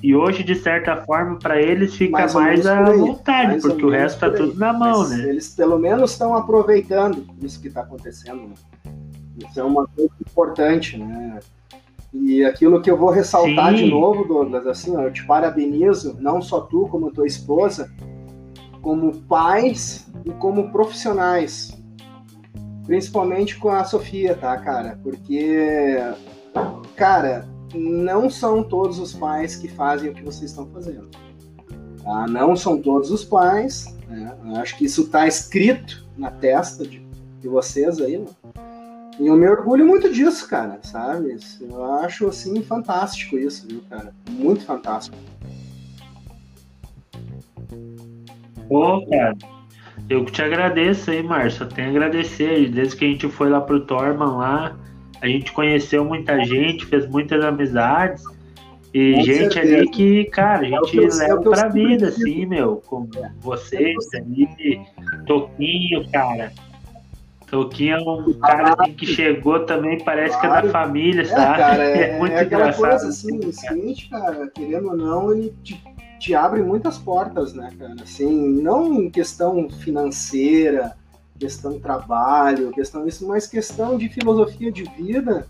E 0.00 0.14
hoje, 0.14 0.44
de 0.44 0.54
certa 0.54 0.96
forma, 1.04 1.40
para 1.40 1.60
eles 1.60 1.96
fica 1.96 2.12
mais, 2.12 2.34
mais 2.34 2.66
à 2.66 2.84
vontade, 2.84 3.48
mais 3.48 3.62
porque 3.62 3.84
o 3.84 3.90
resto 3.90 4.20
tá 4.20 4.30
tudo 4.30 4.56
na 4.56 4.72
mão, 4.72 5.00
Mas 5.00 5.10
né? 5.10 5.28
Eles 5.28 5.48
pelo 5.56 5.76
menos 5.76 6.12
estão 6.12 6.36
aproveitando 6.36 7.26
isso 7.42 7.60
que 7.60 7.66
está 7.66 7.80
acontecendo. 7.80 8.42
Né? 8.42 8.54
Isso 9.38 9.58
é 9.58 9.64
uma 9.64 9.88
coisa 9.88 10.12
importante, 10.20 10.96
né? 10.96 11.40
E 12.12 12.44
aquilo 12.44 12.80
que 12.80 12.88
eu 12.88 12.96
vou 12.96 13.10
ressaltar 13.10 13.70
Sim. 13.70 13.84
de 13.84 13.90
novo, 13.90 14.24
Douglas, 14.24 14.66
assim, 14.68 14.96
ó, 14.96 15.02
eu 15.02 15.12
te 15.12 15.26
parabenizo, 15.26 16.16
não 16.20 16.40
só 16.40 16.60
tu, 16.60 16.86
como 16.88 17.10
tua 17.10 17.26
esposa, 17.26 17.92
como 18.88 19.12
pais 19.24 20.06
e 20.24 20.30
como 20.30 20.72
profissionais. 20.72 21.76
Principalmente 22.86 23.58
com 23.58 23.68
a 23.68 23.84
Sofia, 23.84 24.34
tá, 24.34 24.56
cara? 24.56 24.98
Porque, 25.02 25.98
cara, 26.96 27.46
não 27.74 28.30
são 28.30 28.64
todos 28.64 28.98
os 28.98 29.12
pais 29.12 29.56
que 29.56 29.68
fazem 29.68 30.08
o 30.08 30.14
que 30.14 30.22
vocês 30.22 30.52
estão 30.52 30.66
fazendo. 30.70 31.06
Tá? 32.02 32.26
Não 32.28 32.56
são 32.56 32.80
todos 32.80 33.10
os 33.10 33.26
pais. 33.26 33.94
Né? 34.08 34.34
Acho 34.56 34.78
que 34.78 34.86
isso 34.86 35.02
está 35.02 35.26
escrito 35.26 36.08
na 36.16 36.30
testa 36.30 36.86
de, 36.86 37.06
de 37.42 37.46
vocês 37.46 38.00
aí, 38.00 38.16
né? 38.16 38.26
E 39.20 39.26
eu 39.26 39.36
me 39.36 39.46
orgulho 39.50 39.86
muito 39.86 40.10
disso, 40.10 40.48
cara, 40.48 40.78
sabe? 40.82 41.36
Eu 41.60 41.84
acho, 41.96 42.26
assim, 42.28 42.62
fantástico 42.62 43.36
isso, 43.36 43.66
viu, 43.68 43.82
cara? 43.90 44.14
Muito 44.30 44.64
fantástico. 44.64 45.14
Pô, 48.68 49.04
cara, 49.06 49.36
eu 50.08 50.24
te 50.24 50.42
agradeço 50.42 51.10
aí, 51.10 51.22
Márcio. 51.22 51.64
Eu 51.64 51.68
tenho 51.68 51.88
a 51.88 51.90
agradecer. 51.90 52.68
Desde 52.70 52.96
que 52.96 53.04
a 53.04 53.08
gente 53.08 53.28
foi 53.28 53.48
lá 53.48 53.60
pro 53.60 53.84
Torman 53.84 54.36
lá, 54.36 54.76
a 55.20 55.26
gente 55.26 55.52
conheceu 55.52 56.04
muita 56.04 56.44
gente, 56.44 56.86
fez 56.86 57.08
muitas 57.08 57.44
amizades. 57.44 58.22
E 58.94 59.14
Com 59.14 59.22
gente 59.22 59.52
certeza. 59.52 59.76
ali 59.76 59.90
que, 59.90 60.24
cara, 60.26 60.62
a 60.62 60.64
gente 60.64 60.98
é 60.98 61.08
leva 61.08 61.40
é 61.40 61.42
pra 61.42 61.68
vida, 61.68 62.08
assim, 62.08 62.46
meu. 62.46 62.82
Como 62.86 63.08
vocês 63.40 63.96
ali, 64.14 64.80
Toquinho, 65.26 66.08
cara. 66.10 66.52
Toquinho 67.50 67.96
é 67.96 68.00
um 68.00 68.32
cara 68.40 68.74
assim, 68.78 68.92
que 68.94 69.06
chegou 69.06 69.60
também, 69.60 70.02
parece 70.04 70.38
claro. 70.38 70.50
que 70.50 70.58
é 70.58 70.62
da 70.62 70.72
família, 70.72 71.24
sabe? 71.24 71.54
É, 71.54 71.56
cara, 71.56 71.84
é, 71.88 72.10
é 72.10 72.18
muito 72.18 72.34
é 72.34 72.44
engraçado. 72.44 72.76
Coisa, 72.76 73.08
assim, 73.08 73.38
o 73.38 73.52
seguinte, 73.52 74.08
cara, 74.08 74.50
querendo 74.54 74.88
ou 74.88 74.96
não, 74.96 75.32
ele 75.32 75.54
te 75.62 75.74
te 76.18 76.34
abre 76.34 76.62
muitas 76.62 76.98
portas, 76.98 77.54
né, 77.54 77.70
cara? 77.78 77.96
Assim, 78.02 78.60
não 78.60 78.94
em 78.94 79.10
questão 79.10 79.68
financeira, 79.70 80.96
questão 81.38 81.78
trabalho, 81.78 82.72
questão 82.72 83.06
isso, 83.06 83.26
mas 83.26 83.46
questão 83.46 83.96
de 83.96 84.08
filosofia 84.08 84.72
de 84.72 84.84
vida 84.84 85.46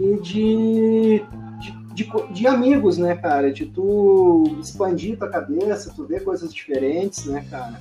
e 0.00 0.16
de, 0.20 1.24
de, 1.60 1.94
de, 1.94 2.32
de, 2.32 2.46
amigos, 2.46 2.98
né, 2.98 3.16
cara? 3.16 3.52
De 3.52 3.66
tu 3.66 4.56
expandir 4.60 5.18
tua 5.18 5.28
cabeça, 5.28 5.92
tu 5.94 6.06
ver 6.06 6.24
coisas 6.24 6.52
diferentes, 6.52 7.26
né, 7.26 7.44
cara? 7.50 7.80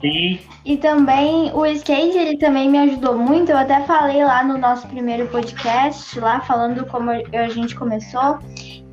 Sim. 0.00 0.38
E 0.64 0.76
também 0.76 1.50
o 1.54 1.64
skate, 1.66 2.18
ele 2.18 2.36
também 2.36 2.68
me 2.70 2.78
ajudou 2.78 3.16
muito. 3.16 3.50
Eu 3.50 3.58
até 3.58 3.80
falei 3.82 4.24
lá 4.24 4.44
no 4.44 4.58
nosso 4.58 4.86
primeiro 4.88 5.26
podcast, 5.28 6.18
lá 6.20 6.40
falando 6.40 6.84
como 6.86 7.10
a 7.10 7.48
gente 7.48 7.74
começou, 7.74 8.38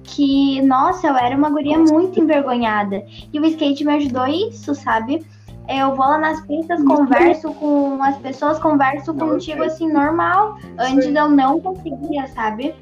que, 0.03 0.61
nossa, 0.61 1.07
eu 1.07 1.17
era 1.17 1.35
uma 1.35 1.49
guria 1.49 1.77
muito 1.77 2.19
envergonhada. 2.19 3.03
E 3.33 3.39
o 3.39 3.45
skate 3.45 3.83
me 3.83 3.93
ajudou 3.93 4.27
isso, 4.27 4.73
sabe? 4.75 5.25
Eu 5.67 5.95
vou 5.95 6.05
lá 6.05 6.17
nas 6.17 6.45
pistas, 6.45 6.83
converso 6.83 7.53
com 7.53 8.01
as 8.03 8.17
pessoas, 8.17 8.59
converso 8.59 9.13
contigo 9.13 9.63
assim, 9.63 9.91
normal. 9.91 10.57
Antes 10.77 11.05
eu 11.05 11.29
não 11.29 11.59
conseguia, 11.59 12.27
sabe? 12.27 12.75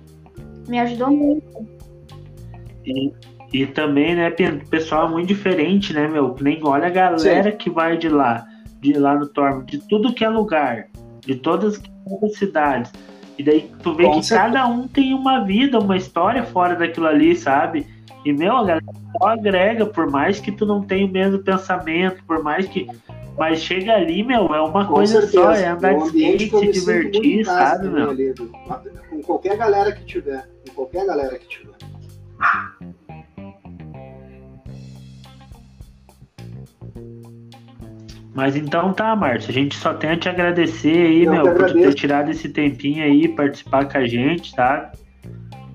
Me 0.67 0.79
ajudou 0.79 1.11
muito. 1.11 1.67
E 2.85 3.13
e 3.53 3.65
também, 3.65 4.15
né, 4.15 4.29
pessoal 4.69 5.09
muito 5.09 5.27
diferente, 5.27 5.93
né, 5.93 6.07
meu? 6.07 6.35
Nem 6.39 6.59
olha 6.63 6.87
a 6.87 6.89
galera 6.89 7.51
Sim. 7.51 7.57
que 7.57 7.69
vai 7.69 7.97
de 7.97 8.07
lá, 8.07 8.45
de 8.79 8.93
lá 8.93 9.15
no 9.15 9.27
Tormo, 9.27 9.63
de 9.63 9.77
tudo 9.77 10.13
que 10.13 10.23
é 10.23 10.29
lugar, 10.29 10.87
de 11.19 11.35
todas 11.35 11.81
as 12.23 12.37
cidades. 12.37 12.91
E 13.37 13.43
daí 13.43 13.69
tu 13.83 13.93
vê 13.93 14.05
Com 14.05 14.19
que 14.19 14.25
certeza. 14.25 14.49
cada 14.49 14.67
um 14.67 14.87
tem 14.87 15.13
uma 15.13 15.43
vida, 15.43 15.79
uma 15.79 15.97
história 15.97 16.43
fora 16.43 16.75
daquilo 16.75 17.07
ali, 17.07 17.35
sabe? 17.35 17.85
E, 18.23 18.31
meu, 18.31 18.55
a 18.55 18.63
galera 18.63 18.85
só 19.17 19.27
agrega, 19.29 19.85
por 19.85 20.09
mais 20.09 20.39
que 20.39 20.51
tu 20.51 20.65
não 20.65 20.81
tenha 20.83 21.05
o 21.05 21.09
mesmo 21.09 21.39
pensamento, 21.39 22.23
por 22.25 22.43
mais 22.43 22.67
que. 22.67 22.87
Mas 23.37 23.59
chega 23.59 23.93
ali, 23.95 24.23
meu, 24.23 24.53
é 24.53 24.61
uma 24.61 24.85
Com 24.85 24.93
coisa 24.93 25.21
certeza. 25.21 25.43
só, 25.43 25.51
é 25.53 25.67
andar 25.69 25.95
de 25.95 26.05
skate, 26.05 26.49
se 26.49 26.71
divertir, 26.71 27.45
sabe, 27.45 27.87
meu? 27.89 28.11
Ali, 28.11 28.33
com 29.09 29.21
qualquer 29.23 29.57
galera 29.57 29.91
que 29.91 30.05
tiver. 30.05 30.47
Com 30.67 30.75
qualquer 30.75 31.05
galera 31.05 31.39
que 31.39 31.47
tiver. 31.47 31.73
Mas 38.33 38.55
então 38.55 38.93
tá, 38.93 39.15
Márcio. 39.15 39.49
A 39.49 39.53
gente 39.53 39.75
só 39.75 39.93
tem 39.93 40.11
a 40.11 40.17
te 40.17 40.29
agradecer 40.29 41.07
aí, 41.07 41.25
eu 41.25 41.31
meu, 41.31 41.43
por 41.55 41.71
ter 41.73 41.93
tirado 41.93 42.31
esse 42.31 42.49
tempinho 42.49 43.03
aí, 43.03 43.27
participar 43.27 43.91
com 43.91 43.97
a 43.97 44.07
gente, 44.07 44.55
tá? 44.55 44.91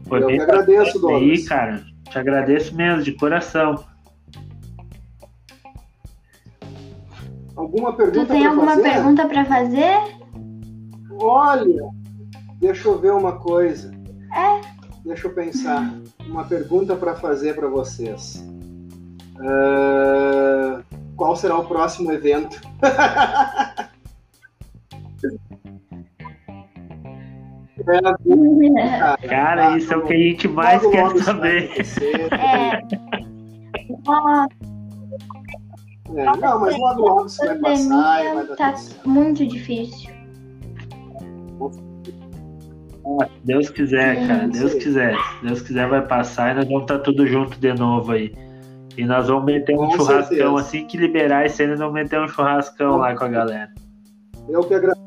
Foi 0.08 0.22
eu 0.22 0.26
bem 0.26 0.36
que 0.36 0.42
agradeço, 0.42 1.08
aí, 1.08 1.44
cara. 1.44 1.84
Te 2.10 2.18
agradeço 2.18 2.74
mesmo, 2.74 3.02
de 3.02 3.12
coração. 3.12 3.84
Alguma 7.54 7.92
pergunta 7.94 8.26
Tu 8.26 8.28
tem 8.28 8.40
pra 8.42 8.50
alguma 8.50 8.74
fazer? 8.74 8.82
pergunta 8.82 9.26
pra 9.26 9.44
fazer? 9.44 10.16
Olha, 11.18 11.88
deixa 12.60 12.88
eu 12.88 12.98
ver 12.98 13.12
uma 13.12 13.32
coisa. 13.38 13.90
É. 14.34 14.60
Deixa 15.04 15.26
eu 15.26 15.32
pensar. 15.34 15.94
Uma 16.26 16.44
pergunta 16.44 16.94
para 16.96 17.14
fazer 17.14 17.54
para 17.54 17.68
vocês. 17.68 18.44
Ah, 19.40 20.82
qual 21.16 21.34
será 21.34 21.56
o 21.58 21.66
próximo 21.66 22.12
evento? 22.12 22.60
É, 27.88 29.28
Cara, 29.28 29.76
isso 29.76 29.92
é 29.92 29.96
o 29.96 30.04
que 30.04 30.12
a 30.12 30.16
gente 30.16 30.48
mais 30.48 30.82
logo, 30.82 30.92
quer 30.92 31.04
logo 31.04 31.22
saber. 31.22 31.70
É. 32.32 32.82
É, 36.14 36.24
não, 36.24 36.60
mas 36.60 36.78
logo 36.78 37.02
logo 37.02 37.26
isso 37.26 37.44
vai 37.44 37.58
passar 37.58 38.24
e 38.24 38.34
vai 38.34 38.46
tá 38.56 38.72
tudo 38.72 38.78
certo. 38.78 39.08
muito 39.08 39.46
difícil. 39.46 40.10
Ah, 43.20 43.26
se 43.26 43.40
Deus 43.44 43.70
quiser, 43.70 44.26
cara, 44.26 44.48
Deus 44.48 44.74
quiser. 44.74 45.14
Se 45.14 45.46
Deus 45.46 45.62
quiser, 45.62 45.88
vai 45.88 46.06
passar 46.06 46.52
e 46.52 46.54
nós 46.54 46.64
vamos 46.66 46.82
estar 46.82 46.98
tudo 47.00 47.26
junto 47.26 47.58
de 47.58 47.72
novo 47.74 48.12
aí. 48.12 48.32
E 48.96 49.04
nós 49.04 49.28
vamos 49.28 49.44
meter 49.44 49.74
um 49.74 49.78
Com 49.86 49.90
churrascão 49.92 50.26
certeza. 50.28 50.54
assim 50.60 50.86
que 50.86 50.96
liberar 50.96 51.44
esse 51.46 51.66
nós 51.66 51.78
vamos 51.78 51.94
meter 51.94 52.20
um 52.20 52.28
churrascão 52.28 52.96
lá 52.96 53.14
com 53.14 53.24
a 53.24 53.28
galera. 53.28 53.70
Eu 54.48 54.60
que 54.62 54.74
agradeço. 54.74 55.06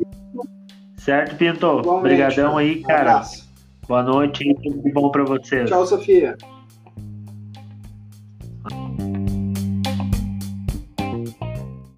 Certo, 0.97 1.35
Pinto? 1.37 1.67
Obrigadão 1.89 2.57
aí, 2.57 2.79
Um 2.79 2.83
cara. 2.83 2.99
abraço. 3.11 3.49
Boa 3.87 4.03
noite 4.03 4.47
e 4.47 4.53
tudo 4.55 4.93
bom 4.93 5.09
pra 5.09 5.23
vocês. 5.23 5.67
Tchau, 5.69 5.85
Sofia. 5.87 6.37